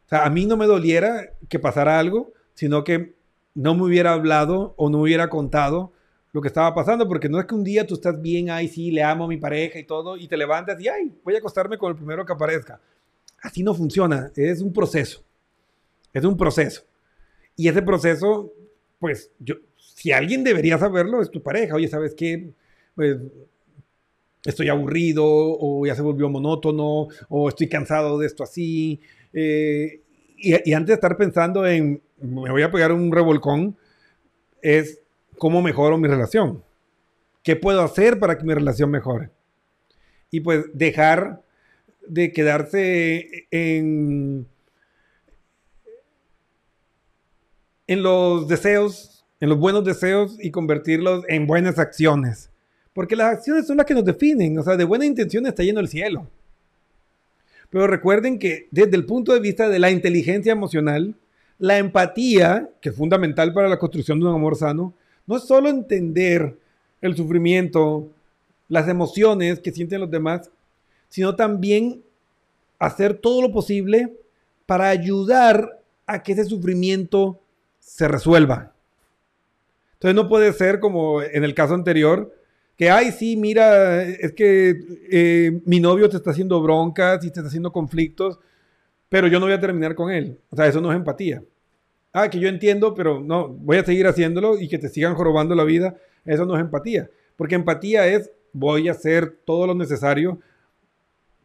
O 0.05 0.09
sea, 0.09 0.25
a 0.25 0.29
mí 0.29 0.45
no 0.45 0.57
me 0.57 0.65
doliera 0.65 1.29
que 1.47 1.59
pasara 1.59 1.97
algo, 1.97 2.33
sino 2.55 2.83
que 2.83 3.15
no 3.55 3.73
me 3.73 3.83
hubiera 3.83 4.13
hablado 4.13 4.75
o 4.77 4.89
no 4.89 4.99
hubiera 4.99 5.29
contado 5.29 5.93
lo 6.33 6.41
que 6.41 6.49
estaba 6.49 6.75
pasando, 6.75 7.07
porque 7.07 7.29
no 7.29 7.39
es 7.39 7.45
que 7.45 7.55
un 7.55 7.63
día 7.63 7.87
tú 7.87 7.95
estás 7.95 8.21
bien, 8.21 8.49
ay, 8.49 8.67
sí, 8.67 8.91
le 8.91 9.01
amo 9.01 9.23
a 9.23 9.27
mi 9.27 9.37
pareja 9.37 9.79
y 9.79 9.85
todo, 9.85 10.17
y 10.17 10.27
te 10.27 10.35
levantas 10.35 10.79
y, 10.81 10.89
ay, 10.89 11.13
voy 11.23 11.35
a 11.35 11.37
acostarme 11.37 11.77
con 11.77 11.91
el 11.91 11.95
primero 11.95 12.25
que 12.25 12.33
aparezca. 12.33 12.79
Así 13.41 13.63
no 13.63 13.73
funciona, 13.73 14.31
es 14.35 14.61
un 14.61 14.73
proceso. 14.73 15.23
Es 16.11 16.25
un 16.25 16.35
proceso. 16.35 16.83
Y 17.55 17.69
ese 17.69 17.81
proceso, 17.81 18.51
pues, 18.99 19.31
yo, 19.39 19.55
si 19.77 20.11
alguien 20.11 20.43
debería 20.43 20.77
saberlo, 20.77 21.21
es 21.21 21.31
tu 21.31 21.41
pareja. 21.41 21.75
Oye, 21.75 21.87
¿sabes 21.87 22.13
qué? 22.13 22.51
Pues, 22.95 23.17
estoy 24.43 24.67
aburrido, 24.69 25.23
o 25.25 25.85
ya 25.85 25.95
se 25.95 26.01
volvió 26.01 26.29
monótono, 26.29 27.07
o 27.29 27.49
estoy 27.49 27.69
cansado 27.69 28.19
de 28.19 28.27
esto 28.27 28.43
así. 28.43 28.99
Eh, 29.33 30.01
y, 30.37 30.73
antes 30.73 30.87
de 30.87 30.93
estar 30.93 31.17
pensando 31.17 31.65
en, 31.65 32.01
me 32.19 32.51
voy 32.51 32.61
a 32.61 32.71
pegar 32.71 32.91
un 32.91 33.11
revolcón, 33.11 33.75
es 34.61 34.99
cómo 35.37 35.61
mejoro 35.61 35.97
mi 35.97 36.07
relación. 36.07 36.63
¿Qué 37.43 37.55
puedo 37.55 37.81
hacer 37.81 38.19
para 38.19 38.37
que 38.37 38.43
mi 38.43 38.53
relación 38.53 38.89
mejore? 38.89 39.29
Y 40.31 40.39
pues 40.39 40.65
dejar 40.73 41.43
de 42.07 42.31
quedarse 42.31 43.47
en, 43.51 44.47
en 47.87 48.03
los 48.03 48.47
deseos, 48.47 49.25
en 49.39 49.49
los 49.49 49.59
buenos 49.59 49.85
deseos 49.85 50.37
y 50.39 50.51
convertirlos 50.51 51.23
en 51.27 51.47
buenas 51.47 51.77
acciones. 51.77 52.49
Porque 52.93 53.15
las 53.15 53.33
acciones 53.35 53.67
son 53.67 53.77
las 53.77 53.85
que 53.85 53.93
nos 53.93 54.05
definen. 54.05 54.57
O 54.57 54.63
sea, 54.63 54.77
de 54.77 54.85
buena 54.85 55.05
intención 55.05 55.45
está 55.45 55.63
lleno 55.63 55.79
el 55.79 55.87
cielo. 55.87 56.27
Pero 57.75 57.87
recuerden 57.87 58.39
que 58.39 58.69
desde 58.71 58.95
el 58.95 59.05
punto 59.05 59.33
de 59.33 59.41
vista 59.41 59.67
de 59.67 59.79
la 59.79 59.91
inteligencia 59.91 60.53
emocional, 60.53 61.13
la 61.59 61.77
empatía, 61.77 62.69
que 62.79 62.87
es 62.87 62.95
fundamental 62.95 63.51
para 63.51 63.67
la 63.67 63.79
construcción 63.79 64.17
de 64.17 64.27
un 64.27 64.33
amor 64.33 64.55
sano, 64.55 64.93
no 65.27 65.35
es 65.35 65.43
solo 65.43 65.67
entender 65.67 66.57
el 67.01 67.17
sufrimiento, 67.17 68.07
las 68.69 68.87
emociones 68.87 69.59
que 69.59 69.73
sienten 69.73 69.99
los 69.99 70.09
demás, 70.09 70.49
sino 71.09 71.35
también 71.35 72.01
hacer 72.79 73.13
todo 73.13 73.41
lo 73.41 73.51
posible 73.51 74.15
para 74.65 74.87
ayudar 74.87 75.81
a 76.07 76.23
que 76.23 76.31
ese 76.31 76.45
sufrimiento 76.45 77.41
se 77.81 78.07
resuelva. 78.07 78.71
Entonces 79.95 80.15
no 80.15 80.29
puede 80.29 80.53
ser 80.53 80.79
como 80.79 81.21
en 81.21 81.43
el 81.43 81.53
caso 81.53 81.73
anterior, 81.73 82.33
que, 82.77 82.89
ay, 82.89 83.11
sí, 83.11 83.37
mira, 83.37 84.03
es 84.03 84.33
que 84.33 84.75
eh, 85.09 85.61
mi 85.65 85.79
novio 85.79 86.09
te 86.09 86.17
está 86.17 86.31
haciendo 86.31 86.61
broncas 86.61 87.23
y 87.23 87.31
te 87.31 87.39
está 87.39 87.47
haciendo 87.47 87.71
conflictos, 87.71 88.39
pero 89.07 89.27
yo 89.27 89.39
no 89.39 89.45
voy 89.45 89.53
a 89.53 89.59
terminar 89.59 89.95
con 89.95 90.11
él. 90.11 90.37
O 90.49 90.55
sea, 90.55 90.67
eso 90.67 90.81
no 90.81 90.91
es 90.91 90.97
empatía. 90.97 91.41
Ah, 92.11 92.29
que 92.29 92.39
yo 92.39 92.47
entiendo, 92.47 92.93
pero 92.93 93.19
no, 93.19 93.49
voy 93.49 93.77
a 93.77 93.83
seguir 93.85 94.07
haciéndolo 94.07 94.59
y 94.59 94.67
que 94.67 94.77
te 94.77 94.89
sigan 94.89 95.15
jorobando 95.15 95.55
la 95.55 95.63
vida. 95.63 95.95
Eso 96.25 96.45
no 96.45 96.55
es 96.55 96.61
empatía. 96.61 97.09
Porque 97.35 97.55
empatía 97.55 98.07
es, 98.07 98.31
voy 98.51 98.87
a 98.87 98.91
hacer 98.91 99.37
todo 99.45 99.67
lo 99.67 99.75
necesario 99.75 100.39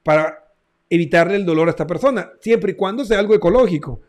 para 0.03 0.53
evitarle 0.89 1.37
el 1.37 1.47
dolor 1.47 1.69
a 1.69 1.71
esta 1.71 1.87
persona, 1.87 2.33
siempre 2.41 2.73
y 2.73 2.75
cuando 2.75 3.05
sea 3.05 3.21
algo 3.21 3.35
ecológico. 3.35 4.01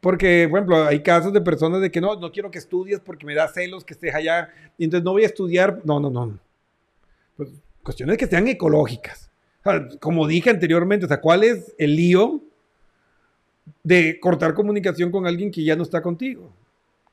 Porque, 0.00 0.46
por 0.48 0.58
ejemplo, 0.58 0.84
hay 0.84 1.02
casos 1.02 1.32
de 1.32 1.40
personas 1.40 1.80
de 1.80 1.90
que 1.90 2.00
no, 2.00 2.16
no 2.16 2.30
quiero 2.30 2.50
que 2.50 2.58
estudies 2.58 3.00
porque 3.00 3.26
me 3.26 3.34
da 3.34 3.48
celos 3.48 3.84
que 3.84 3.94
estés 3.94 4.14
allá, 4.14 4.50
y 4.76 4.84
entonces 4.84 5.04
no 5.04 5.12
voy 5.12 5.22
a 5.24 5.26
estudiar. 5.26 5.80
No, 5.84 5.98
no, 5.98 6.10
no. 6.10 6.38
Pues, 7.82 7.96
cuestiones 7.96 8.18
que 8.18 8.26
sean 8.26 8.48
ecológicas. 8.48 9.30
como 10.00 10.26
dije 10.26 10.50
anteriormente, 10.50 11.04
o 11.04 11.08
sea, 11.08 11.20
¿cuál 11.20 11.44
es 11.44 11.74
el 11.78 11.94
lío 11.96 12.42
de 13.82 14.18
cortar 14.20 14.54
comunicación 14.54 15.10
con 15.10 15.26
alguien 15.26 15.50
que 15.50 15.64
ya 15.64 15.76
no 15.76 15.82
está 15.82 16.00
contigo? 16.00 16.52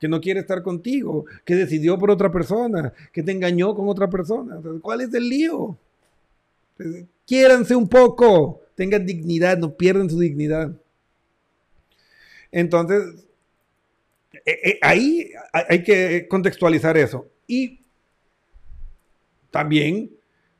Que 0.00 0.08
no 0.08 0.20
quiere 0.20 0.40
estar 0.40 0.62
contigo, 0.62 1.24
que 1.44 1.54
decidió 1.54 1.98
por 1.98 2.10
otra 2.10 2.30
persona, 2.30 2.92
que 3.12 3.22
te 3.22 3.32
engañó 3.32 3.74
con 3.74 3.88
otra 3.88 4.08
persona. 4.08 4.58
¿Cuál 4.80 5.02
es 5.02 5.14
el 5.14 5.28
lío? 5.28 5.76
Quiéranse 7.26 7.74
un 7.74 7.88
poco, 7.88 8.60
tengan 8.74 9.06
dignidad, 9.06 9.58
no 9.58 9.74
pierdan 9.74 10.08
su 10.08 10.18
dignidad. 10.18 10.70
Entonces, 12.52 13.26
eh, 14.44 14.60
eh, 14.64 14.78
ahí 14.82 15.30
hay 15.52 15.82
que 15.82 16.26
contextualizar 16.28 16.96
eso. 16.96 17.26
Y 17.46 17.80
también 19.50 20.15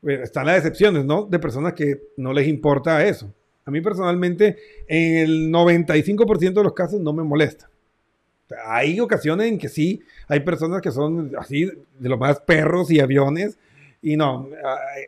están 0.07 0.47
las 0.47 0.59
excepciones, 0.59 1.05
¿no? 1.05 1.25
De 1.25 1.39
personas 1.39 1.75
que 1.75 2.01
no 2.17 2.33
les 2.33 2.47
importa 2.49 3.05
eso. 3.05 3.33
A 3.65 3.71
mí 3.71 3.81
personalmente, 3.81 4.57
en 4.87 5.17
el 5.17 5.51
95% 5.51 6.55
de 6.55 6.63
los 6.63 6.73
casos 6.73 7.01
no 7.01 7.13
me 7.13 7.23
molesta. 7.23 7.69
hay 8.65 9.01
ocasiones 9.01 9.49
en 9.49 9.59
que 9.59 9.69
sí, 9.69 10.01
hay 10.29 10.41
personas 10.41 10.81
que 10.81 10.93
son 10.93 11.33
así, 11.39 11.65
de 11.65 12.09
los 12.09 12.19
más 12.19 12.41
perros 12.41 12.91
y 12.91 13.01
aviones, 13.01 13.59
y 14.01 14.17
no, 14.17 14.49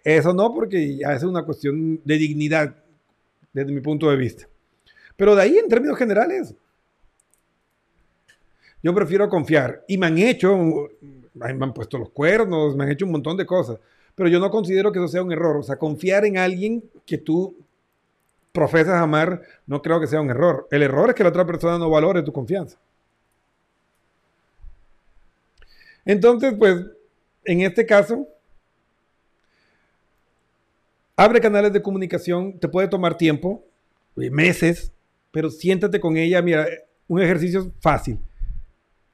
eso 0.03 0.35
no, 0.35 0.53
porque 0.53 0.97
ya 0.97 1.13
es 1.13 1.23
una 1.23 1.45
cuestión 1.45 2.01
de 2.05 2.17
dignidad, 2.17 2.75
desde 3.53 3.71
mi 3.73 3.81
punto 3.81 4.11
de 4.11 4.17
vista. 4.17 4.49
Pero 5.17 5.37
de 5.37 5.43
ahí, 5.43 5.57
en 5.57 5.69
términos 5.69 5.97
generales, 5.97 6.55
yo 8.83 8.95
prefiero 8.95 9.29
confiar. 9.29 9.85
Y 9.89 9.99
me 9.99 10.07
han 10.07 10.19
hecho, 10.19 10.89
me 11.35 11.47
han 11.47 11.75
puesto 11.75 11.99
los 11.99 12.11
cuernos, 12.11 12.77
me 12.77 12.85
han 12.85 12.91
hecho 12.91 13.05
un 13.05 13.13
montón 13.13 13.37
de 13.37 13.47
cosas. 13.47 13.79
Pero 14.19 14.29
yo 14.29 14.39
no 14.39 14.51
considero 14.51 14.93
que 14.93 14.99
eso 14.99 15.09
sea 15.09 15.23
un 15.23 15.33
error. 15.33 15.57
O 15.57 15.63
sea, 15.63 15.79
confiar 15.79 16.27
en 16.27 16.37
alguien 16.37 16.85
que 17.07 17.17
tú 17.17 17.57
profesas 18.53 19.01
amar, 19.01 19.41
no 19.67 19.81
creo 19.81 19.99
que 19.99 20.07
sea 20.07 20.21
un 20.21 20.29
error. 20.29 20.69
El 20.71 20.83
error 20.83 21.09
es 21.09 21.15
que 21.15 21.23
la 21.23 21.31
otra 21.31 21.47
persona 21.47 21.79
no 21.79 21.89
valore 21.89 22.23
tu 22.23 22.33
confianza. 22.33 22.79
Entonces, 26.05 26.55
pues, 26.59 26.85
en 27.45 27.63
este 27.63 27.87
caso, 27.87 28.27
Abre 31.21 31.41
canales 31.41 31.73
de 31.73 31.83
comunicación, 31.83 32.61
te 32.61 32.69
puede 32.69 32.87
tomar 32.87 33.17
tiempo, 33.17 33.65
eh, 34.19 34.31
meses, 34.31 34.93
pero 35.33 35.51
siéntate 35.51 35.99
con 35.99 36.17
ella. 36.17 36.41
Mira, 36.43 36.69
un 37.09 37.21
ejercicio 37.21 37.73
fácil. 37.81 38.21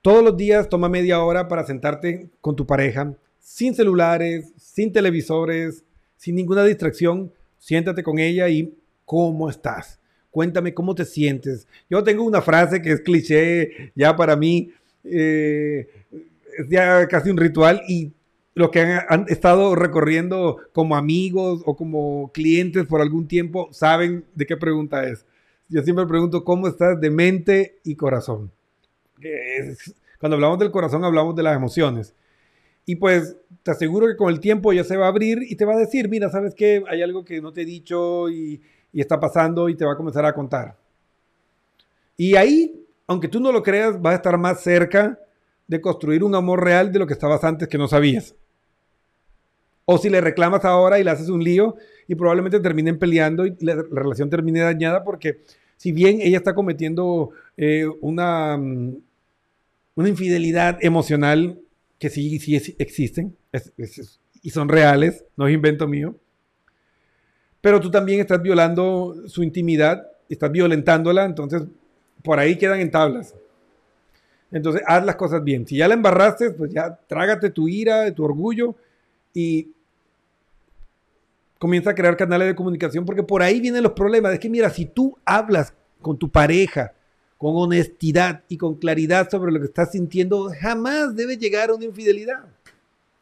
Todos 0.02 0.22
los 0.22 0.36
días 0.36 0.68
toma 0.68 0.90
media 0.90 1.24
hora 1.24 1.48
para 1.48 1.64
sentarte 1.64 2.28
con 2.42 2.57
tu 2.57 2.66
pareja, 2.66 3.14
sin 3.45 3.74
celulares, 3.74 4.53
sin 4.57 4.90
televisores, 4.90 5.84
sin 6.16 6.34
ninguna 6.34 6.64
distracción. 6.64 7.30
Siéntate 7.59 8.03
con 8.03 8.18
ella 8.18 8.49
y 8.49 8.74
¿cómo 9.05 9.51
estás? 9.51 10.01
Cuéntame 10.30 10.72
cómo 10.72 10.95
te 10.95 11.05
sientes. 11.05 11.68
Yo 11.90 12.03
tengo 12.03 12.24
una 12.24 12.40
frase 12.40 12.80
que 12.80 12.90
es 12.92 13.01
cliché 13.03 13.92
ya 13.95 14.16
para 14.16 14.34
mí, 14.34 14.72
eh, 15.05 15.88
es 16.59 16.68
ya 16.70 17.07
casi 17.07 17.28
un 17.28 17.36
ritual 17.36 17.82
y 17.86 18.12
los 18.55 18.70
que 18.70 18.80
han, 18.80 19.26
estado 19.28 19.74
recorriendo 19.74 20.59
como 20.72 20.97
amigos 20.97 21.62
o 21.66 21.76
como 21.76 22.30
clientes 22.32 22.86
por 22.86 23.03
algún 23.03 23.28
tiempo 23.28 23.68
saben 23.72 24.24
de 24.34 24.47
qué 24.47 24.57
pregunta 24.57 25.07
es. 25.07 25.26
Yo 25.68 25.82
siempre 25.82 26.07
pregunto 26.07 26.45
cómo 26.45 26.66
estás 26.66 26.99
de 26.99 27.11
mente 27.11 27.78
y 27.84 27.95
corazón. 27.95 28.51
cuando 30.18 30.36
hablamos 30.36 30.59
del 30.59 30.70
corazón 30.70 31.05
hablamos 31.05 31.36
de 31.36 31.42
las 31.42 31.57
emociones. 31.57 32.14
Y 32.87 32.97
pues 32.97 33.37
te 33.62 33.70
aseguro 33.70 34.07
que 34.07 34.16
con 34.16 34.30
el 34.30 34.41
tiempo 34.41 34.72
ya 34.72 34.85
se 34.85 34.97
va 34.97 35.07
a 35.07 35.09
abrir 35.09 35.39
y 35.43 35.57
te 35.57 35.64
va 35.64 35.74
a 35.74 35.78
decir, 35.78 36.09
mira, 36.09 36.28
¿sabes 36.30 36.55
qué? 36.55 36.82
Hay 36.89 37.03
algo 37.03 37.24
que 37.24 37.41
no 37.41 37.53
te 37.53 37.62
he 37.62 37.64
dicho 37.64 38.28
y, 38.28 38.61
está 38.93 39.18
pasando 39.18 39.68
y 39.68 39.74
te 39.74 39.85
va 39.85 39.95
a 39.95 39.97
comenzar 39.97 40.24
a 40.24 40.35
contar. 40.35 40.76
Y 42.16 42.37
ahí, 42.37 42.87
aunque 43.09 43.26
tú 43.26 43.41
no 43.41 43.51
lo 43.51 43.62
creas, 43.62 44.01
vas 44.01 44.12
a 44.12 44.16
estar 44.16 44.39
más 44.39 44.61
cerca 44.61 45.18
de 45.66 45.80
construir 45.80 46.22
un 46.22 46.35
amor 46.35 46.62
real 46.62 46.93
de 46.93 46.99
lo 47.01 47.07
que 47.07 47.14
estabas 47.14 47.43
antes 47.43 47.66
que 47.66 47.78
no 47.78 47.89
sabías. 47.89 48.37
O 49.87 49.99
si 49.99 50.11
le 50.11 50.20
reclamas 50.20 50.64
ahora 50.64 51.01
y 51.01 51.05
le 51.05 51.11
haces 51.11 51.28
un 51.28 51.43
lío 51.43 51.76
y 52.07 52.14
probablemente 52.14 52.61
terminen 52.61 52.99
peleando 52.99 53.47
y 53.47 53.57
la, 53.61 53.74
relación 53.91 54.30
termine 54.30 54.61
dañada 54.61 55.03
porque 55.03 55.41
si 55.76 55.91
bien 55.91 56.20
ella 56.20 56.37
está 56.37 56.55
cometiendo 56.55 57.30
eh, 57.57 57.87
una, 58.01 58.57
mm, 58.57 58.97
una 59.97 60.09
infidelidad 60.09 60.78
emocional 60.82 61.63
que 62.05 62.11
sí, 62.11 62.38
sí 62.38 62.76
existen 62.78 63.34
y 64.42 64.50
son 64.50 64.68
reales, 64.68 65.24
no 65.38 65.48
es 65.48 65.55
invento 65.55 65.88
mío, 65.88 66.14
pero 67.62 67.80
tú 67.80 67.90
también 67.90 68.20
estás 68.20 68.42
violando 68.42 69.26
su 69.26 69.42
intimidad, 69.42 70.07
estás 70.28 70.52
violentándola, 70.52 71.24
entonces 71.24 71.62
por 72.22 72.38
ahí 72.38 72.59
quedan 72.59 72.80
en 72.80 72.90
tablas. 72.90 73.34
Entonces, 74.52 74.82
haz 74.86 75.02
las 75.07 75.16
cosas 75.16 75.42
bien. 75.42 75.66
Si 75.66 75.78
ya 75.78 75.88
la 75.88 75.94
embarraste, 75.94 76.50
pues 76.50 76.74
ya 76.74 76.94
trágate 77.07 77.48
tu 77.48 77.68
ira, 77.68 78.12
tu 78.12 78.22
orgullo 78.22 78.76
y 79.32 79.72
comienza 81.59 81.92
a 81.92 81.94
crear 81.94 82.18
canales 82.18 82.48
de 82.48 82.55
comunicación 82.55 83.07
porque 83.07 83.22
por 83.22 83.42
ahí 83.42 83.61
vienen 83.61 83.82
los 83.82 83.92
problemas. 83.92 84.34
Es 84.34 84.40
que 84.40 84.50
mira, 84.50 84.68
si 84.68 84.84
tú 84.84 85.16
hablas 85.24 85.72
con 86.02 86.18
tu 86.18 86.30
pareja 86.30 86.92
con 87.45 87.57
honestidad 87.57 88.42
y 88.49 88.57
con 88.57 88.76
claridad 88.76 89.28
sobre 89.30 89.53
lo 89.53 89.61
que 89.61 89.66
estás 89.66 89.92
sintiendo, 89.92 90.51
jamás 90.59 91.14
debe 91.14 91.36
llegar 91.36 91.68
a 91.68 91.74
una 91.74 91.84
infidelidad. 91.84 92.42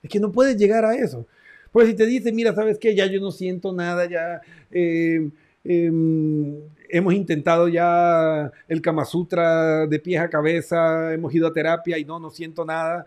Es 0.01 0.09
que 0.09 0.21
no 0.21 0.31
puedes 0.31 0.57
llegar 0.57 0.85
a 0.85 0.95
eso. 0.95 1.27
Pues 1.73 1.89
si 1.89 1.95
te 1.95 2.07
dice, 2.07 2.31
mira, 2.31 2.55
¿sabes 2.55 2.79
qué? 2.79 2.95
Ya 2.95 3.05
yo 3.07 3.21
no 3.21 3.33
siento 3.33 3.73
nada, 3.73 4.09
ya 4.09 4.41
eh, 4.71 5.29
em, 5.65 6.55
hemos 6.89 7.15
intentado 7.15 7.67
ya 7.67 8.53
el 8.69 8.81
Kama 8.81 9.05
Sutra 9.05 9.89
de 9.89 9.99
pies 9.99 10.21
a 10.21 10.31
cabeza, 10.31 11.13
hemos 11.13 11.35
ido 11.35 11.49
a 11.49 11.53
terapia 11.53 11.99
y 11.99 12.05
no, 12.05 12.21
no 12.21 12.31
siento 12.31 12.65
nada. 12.65 13.05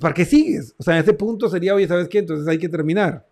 ¿Para 0.00 0.12
qué 0.12 0.24
sigues? 0.24 0.74
O 0.78 0.82
sea, 0.82 0.96
en 0.96 1.04
ese 1.04 1.12
punto 1.12 1.48
sería, 1.48 1.76
oye, 1.76 1.86
¿sabes 1.86 2.08
qué? 2.08 2.18
Entonces 2.18 2.48
hay 2.48 2.58
que 2.58 2.68
terminar. 2.68 3.24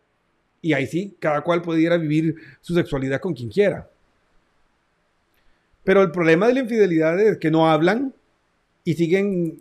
Y 0.62 0.72
ahí 0.72 0.86
sí, 0.86 1.16
cada 1.18 1.40
cual 1.40 1.62
pudiera 1.62 1.96
vivir 1.96 2.36
su 2.61 2.74
sexualidad 2.74 3.20
con 3.20 3.34
quien 3.34 3.48
quiera. 3.48 3.90
Pero 5.85 6.03
el 6.03 6.11
problema 6.11 6.49
de 6.49 6.55
la 6.55 6.61
infidelidad 6.61 7.20
es 7.20 7.39
que 7.39 7.51
no 7.51 7.70
hablan 7.70 8.14
y 8.82 8.95
siguen 8.95 9.61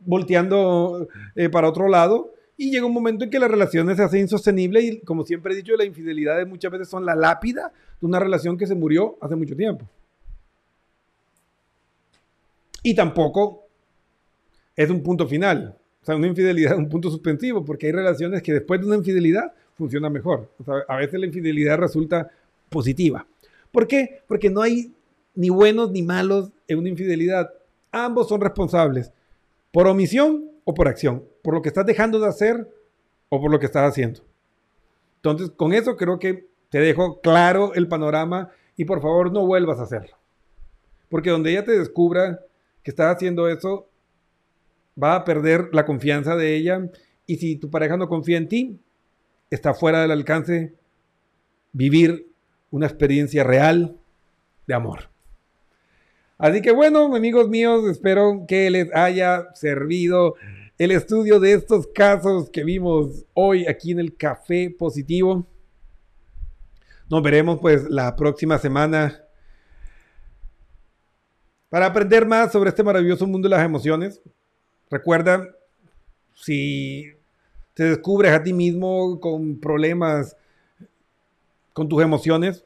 volteando 0.00 1.08
eh, 1.34 1.48
para 1.48 1.68
otro 1.68 1.88
lado 1.88 2.34
y 2.56 2.70
llega 2.70 2.86
un 2.86 2.92
momento 2.92 3.24
en 3.24 3.30
que 3.30 3.38
las 3.38 3.50
relaciones 3.50 3.96
se 3.96 4.02
hacen 4.02 4.20
insostenibles 4.20 4.84
y 4.84 5.00
como 5.00 5.24
siempre 5.24 5.52
he 5.52 5.56
dicho, 5.56 5.76
las 5.76 5.86
infidelidades 5.86 6.46
muchas 6.46 6.70
veces 6.70 6.88
son 6.88 7.04
la 7.04 7.14
lápida 7.14 7.72
de 8.00 8.06
una 8.06 8.20
relación 8.20 8.56
que 8.56 8.66
se 8.66 8.74
murió 8.74 9.16
hace 9.20 9.34
mucho 9.34 9.56
tiempo. 9.56 9.88
Y 12.82 12.94
tampoco 12.94 13.66
es 14.76 14.90
un 14.90 15.02
punto 15.02 15.26
final. 15.26 15.76
O 16.02 16.04
sea, 16.04 16.16
una 16.16 16.26
infidelidad 16.26 16.72
es 16.72 16.78
un 16.78 16.88
punto 16.88 17.10
suspensivo 17.10 17.64
porque 17.64 17.86
hay 17.86 17.92
relaciones 17.92 18.42
que 18.42 18.52
después 18.52 18.80
de 18.80 18.86
una 18.86 18.96
infidelidad 18.96 19.52
funcionan 19.74 20.12
mejor. 20.12 20.50
A 20.86 20.96
veces 20.96 21.18
la 21.18 21.26
infidelidad 21.26 21.78
resulta 21.78 22.30
positiva. 22.68 23.26
¿Por 23.74 23.88
qué? 23.88 24.22
Porque 24.28 24.50
no 24.50 24.62
hay 24.62 24.94
ni 25.34 25.48
buenos 25.48 25.90
ni 25.90 26.00
malos 26.00 26.52
en 26.68 26.78
una 26.78 26.88
infidelidad. 26.88 27.50
Ambos 27.90 28.28
son 28.28 28.40
responsables 28.40 29.12
por 29.72 29.88
omisión 29.88 30.48
o 30.62 30.74
por 30.74 30.86
acción, 30.86 31.24
por 31.42 31.54
lo 31.54 31.60
que 31.60 31.70
estás 31.70 31.84
dejando 31.84 32.20
de 32.20 32.28
hacer 32.28 32.70
o 33.30 33.40
por 33.40 33.50
lo 33.50 33.58
que 33.58 33.66
estás 33.66 33.90
haciendo. 33.90 34.20
Entonces, 35.16 35.50
con 35.50 35.72
eso 35.72 35.96
creo 35.96 36.20
que 36.20 36.46
te 36.68 36.78
dejo 36.78 37.20
claro 37.20 37.74
el 37.74 37.88
panorama 37.88 38.52
y 38.76 38.84
por 38.84 39.02
favor 39.02 39.32
no 39.32 39.44
vuelvas 39.44 39.80
a 39.80 39.82
hacerlo. 39.82 40.16
Porque 41.08 41.30
donde 41.30 41.50
ella 41.50 41.64
te 41.64 41.76
descubra 41.76 42.42
que 42.84 42.92
estás 42.92 43.16
haciendo 43.16 43.48
eso, 43.48 43.88
va 45.02 45.16
a 45.16 45.24
perder 45.24 45.70
la 45.72 45.84
confianza 45.84 46.36
de 46.36 46.54
ella 46.54 46.88
y 47.26 47.38
si 47.38 47.56
tu 47.56 47.70
pareja 47.70 47.96
no 47.96 48.08
confía 48.08 48.38
en 48.38 48.48
ti, 48.48 48.78
está 49.50 49.74
fuera 49.74 50.00
del 50.00 50.12
alcance 50.12 50.74
vivir 51.72 52.33
una 52.74 52.86
experiencia 52.86 53.44
real 53.44 53.96
de 54.66 54.74
amor. 54.74 55.08
Así 56.38 56.60
que 56.60 56.72
bueno, 56.72 57.14
amigos 57.14 57.48
míos, 57.48 57.88
espero 57.88 58.46
que 58.48 58.68
les 58.68 58.92
haya 58.92 59.46
servido 59.54 60.34
el 60.76 60.90
estudio 60.90 61.38
de 61.38 61.52
estos 61.52 61.86
casos 61.86 62.50
que 62.50 62.64
vimos 62.64 63.26
hoy 63.32 63.64
aquí 63.68 63.92
en 63.92 64.00
el 64.00 64.16
Café 64.16 64.74
Positivo. 64.76 65.46
Nos 67.08 67.22
veremos 67.22 67.60
pues 67.60 67.88
la 67.88 68.16
próxima 68.16 68.58
semana 68.58 69.22
para 71.68 71.86
aprender 71.86 72.26
más 72.26 72.50
sobre 72.50 72.70
este 72.70 72.82
maravilloso 72.82 73.24
mundo 73.24 73.48
de 73.48 73.54
las 73.54 73.64
emociones. 73.64 74.20
Recuerda, 74.90 75.46
si 76.34 77.12
te 77.72 77.84
descubres 77.84 78.32
a 78.32 78.42
ti 78.42 78.52
mismo 78.52 79.20
con 79.20 79.60
problemas 79.60 80.36
con 81.74 81.88
tus 81.88 82.02
emociones, 82.02 82.64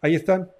ahí 0.00 0.14
están 0.14 0.50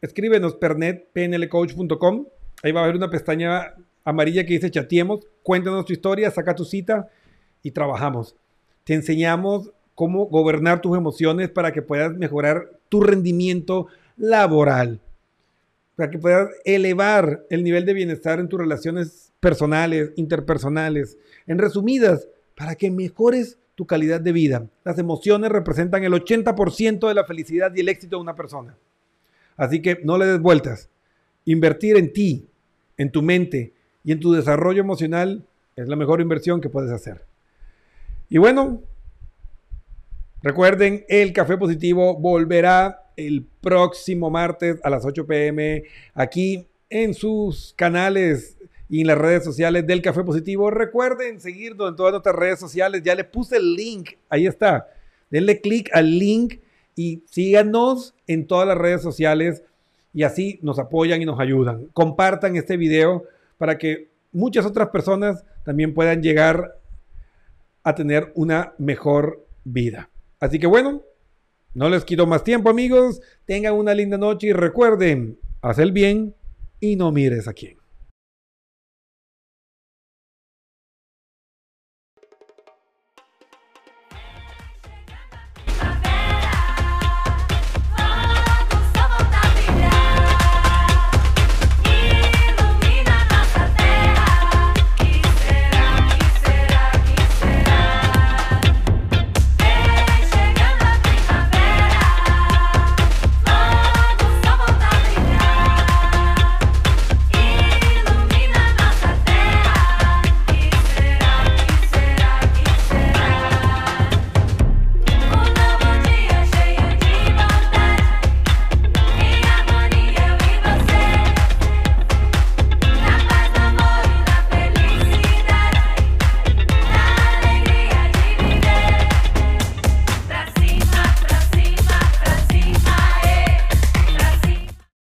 escríbenos 0.00 0.54
pernetpnlcoach.com. 0.54 2.26
Ahí 2.62 2.72
va 2.72 2.80
a 2.80 2.84
haber 2.84 2.96
una 2.96 3.10
pestaña 3.10 3.74
amarilla 4.04 4.44
que 4.44 4.54
dice 4.54 4.70
chateemos. 4.70 5.20
Cuéntanos 5.42 5.84
tu 5.84 5.92
historia, 5.92 6.30
saca 6.30 6.54
tu 6.54 6.64
cita 6.64 7.08
y 7.62 7.70
trabajamos. 7.70 8.36
Te 8.84 8.94
enseñamos 8.94 9.70
cómo 9.94 10.26
gobernar 10.26 10.80
tus 10.80 10.96
emociones 10.96 11.50
para 11.50 11.72
que 11.72 11.82
puedas 11.82 12.14
mejorar 12.16 12.70
tu 12.88 13.00
rendimiento 13.00 13.86
laboral, 14.16 15.00
para 15.96 16.10
que 16.10 16.18
puedas 16.18 16.50
elevar 16.64 17.44
el 17.50 17.62
nivel 17.62 17.84
de 17.86 17.94
bienestar 17.94 18.40
en 18.40 18.48
tus 18.48 18.60
relaciones 18.60 19.32
personales, 19.40 20.12
interpersonales. 20.16 21.18
En 21.46 21.58
resumidas, 21.58 22.28
para 22.56 22.74
que 22.74 22.90
mejores 22.90 23.58
tu 23.74 23.86
calidad 23.86 24.20
de 24.20 24.32
vida. 24.32 24.66
Las 24.84 24.98
emociones 24.98 25.50
representan 25.50 26.04
el 26.04 26.12
80% 26.12 27.08
de 27.08 27.14
la 27.14 27.24
felicidad 27.24 27.72
y 27.74 27.80
el 27.80 27.88
éxito 27.88 28.16
de 28.16 28.22
una 28.22 28.34
persona. 28.34 28.76
Así 29.56 29.80
que 29.80 30.00
no 30.04 30.18
le 30.18 30.26
des 30.26 30.40
vueltas. 30.40 30.90
Invertir 31.44 31.96
en 31.96 32.12
ti, 32.12 32.48
en 32.96 33.10
tu 33.10 33.22
mente 33.22 33.72
y 34.04 34.12
en 34.12 34.20
tu 34.20 34.32
desarrollo 34.32 34.80
emocional 34.80 35.46
es 35.76 35.88
la 35.88 35.96
mejor 35.96 36.20
inversión 36.20 36.60
que 36.60 36.68
puedes 36.68 36.90
hacer. 36.90 37.24
Y 38.28 38.38
bueno, 38.38 38.82
recuerden, 40.42 41.04
el 41.08 41.32
Café 41.32 41.56
Positivo 41.56 42.18
volverá 42.18 43.10
el 43.16 43.46
próximo 43.60 44.30
martes 44.30 44.80
a 44.82 44.90
las 44.90 45.04
8 45.04 45.26
pm 45.26 45.84
aquí 46.14 46.66
en 46.88 47.14
sus 47.14 47.74
canales 47.76 48.56
y 48.92 49.00
en 49.00 49.06
las 49.06 49.16
redes 49.16 49.42
sociales 49.42 49.86
del 49.86 50.02
Café 50.02 50.22
Positivo. 50.22 50.70
Recuerden 50.70 51.40
seguirnos 51.40 51.88
en 51.88 51.96
todas 51.96 52.12
nuestras 52.12 52.36
redes 52.36 52.60
sociales. 52.60 53.02
Ya 53.02 53.14
le 53.14 53.24
puse 53.24 53.56
el 53.56 53.74
link. 53.74 54.10
Ahí 54.28 54.46
está. 54.46 54.86
Denle 55.30 55.62
clic 55.62 55.88
al 55.94 56.18
link 56.18 56.56
y 56.94 57.22
síganos 57.24 58.14
en 58.26 58.46
todas 58.46 58.68
las 58.68 58.76
redes 58.76 59.00
sociales 59.00 59.62
y 60.12 60.24
así 60.24 60.58
nos 60.60 60.78
apoyan 60.78 61.22
y 61.22 61.24
nos 61.24 61.40
ayudan. 61.40 61.86
Compartan 61.94 62.54
este 62.56 62.76
video 62.76 63.24
para 63.56 63.78
que 63.78 64.10
muchas 64.30 64.66
otras 64.66 64.90
personas 64.90 65.42
también 65.64 65.94
puedan 65.94 66.22
llegar 66.22 66.78
a 67.84 67.94
tener 67.94 68.30
una 68.34 68.74
mejor 68.76 69.42
vida. 69.64 70.10
Así 70.38 70.58
que 70.58 70.66
bueno, 70.66 71.00
no 71.72 71.88
les 71.88 72.04
quito 72.04 72.26
más 72.26 72.44
tiempo 72.44 72.68
amigos, 72.68 73.22
tengan 73.46 73.72
una 73.72 73.94
linda 73.94 74.18
noche 74.18 74.48
y 74.48 74.52
recuerden, 74.52 75.38
haz 75.62 75.78
el 75.78 75.92
bien 75.92 76.34
y 76.78 76.96
no 76.96 77.10
mires 77.10 77.48
a 77.48 77.54
quién. 77.54 77.81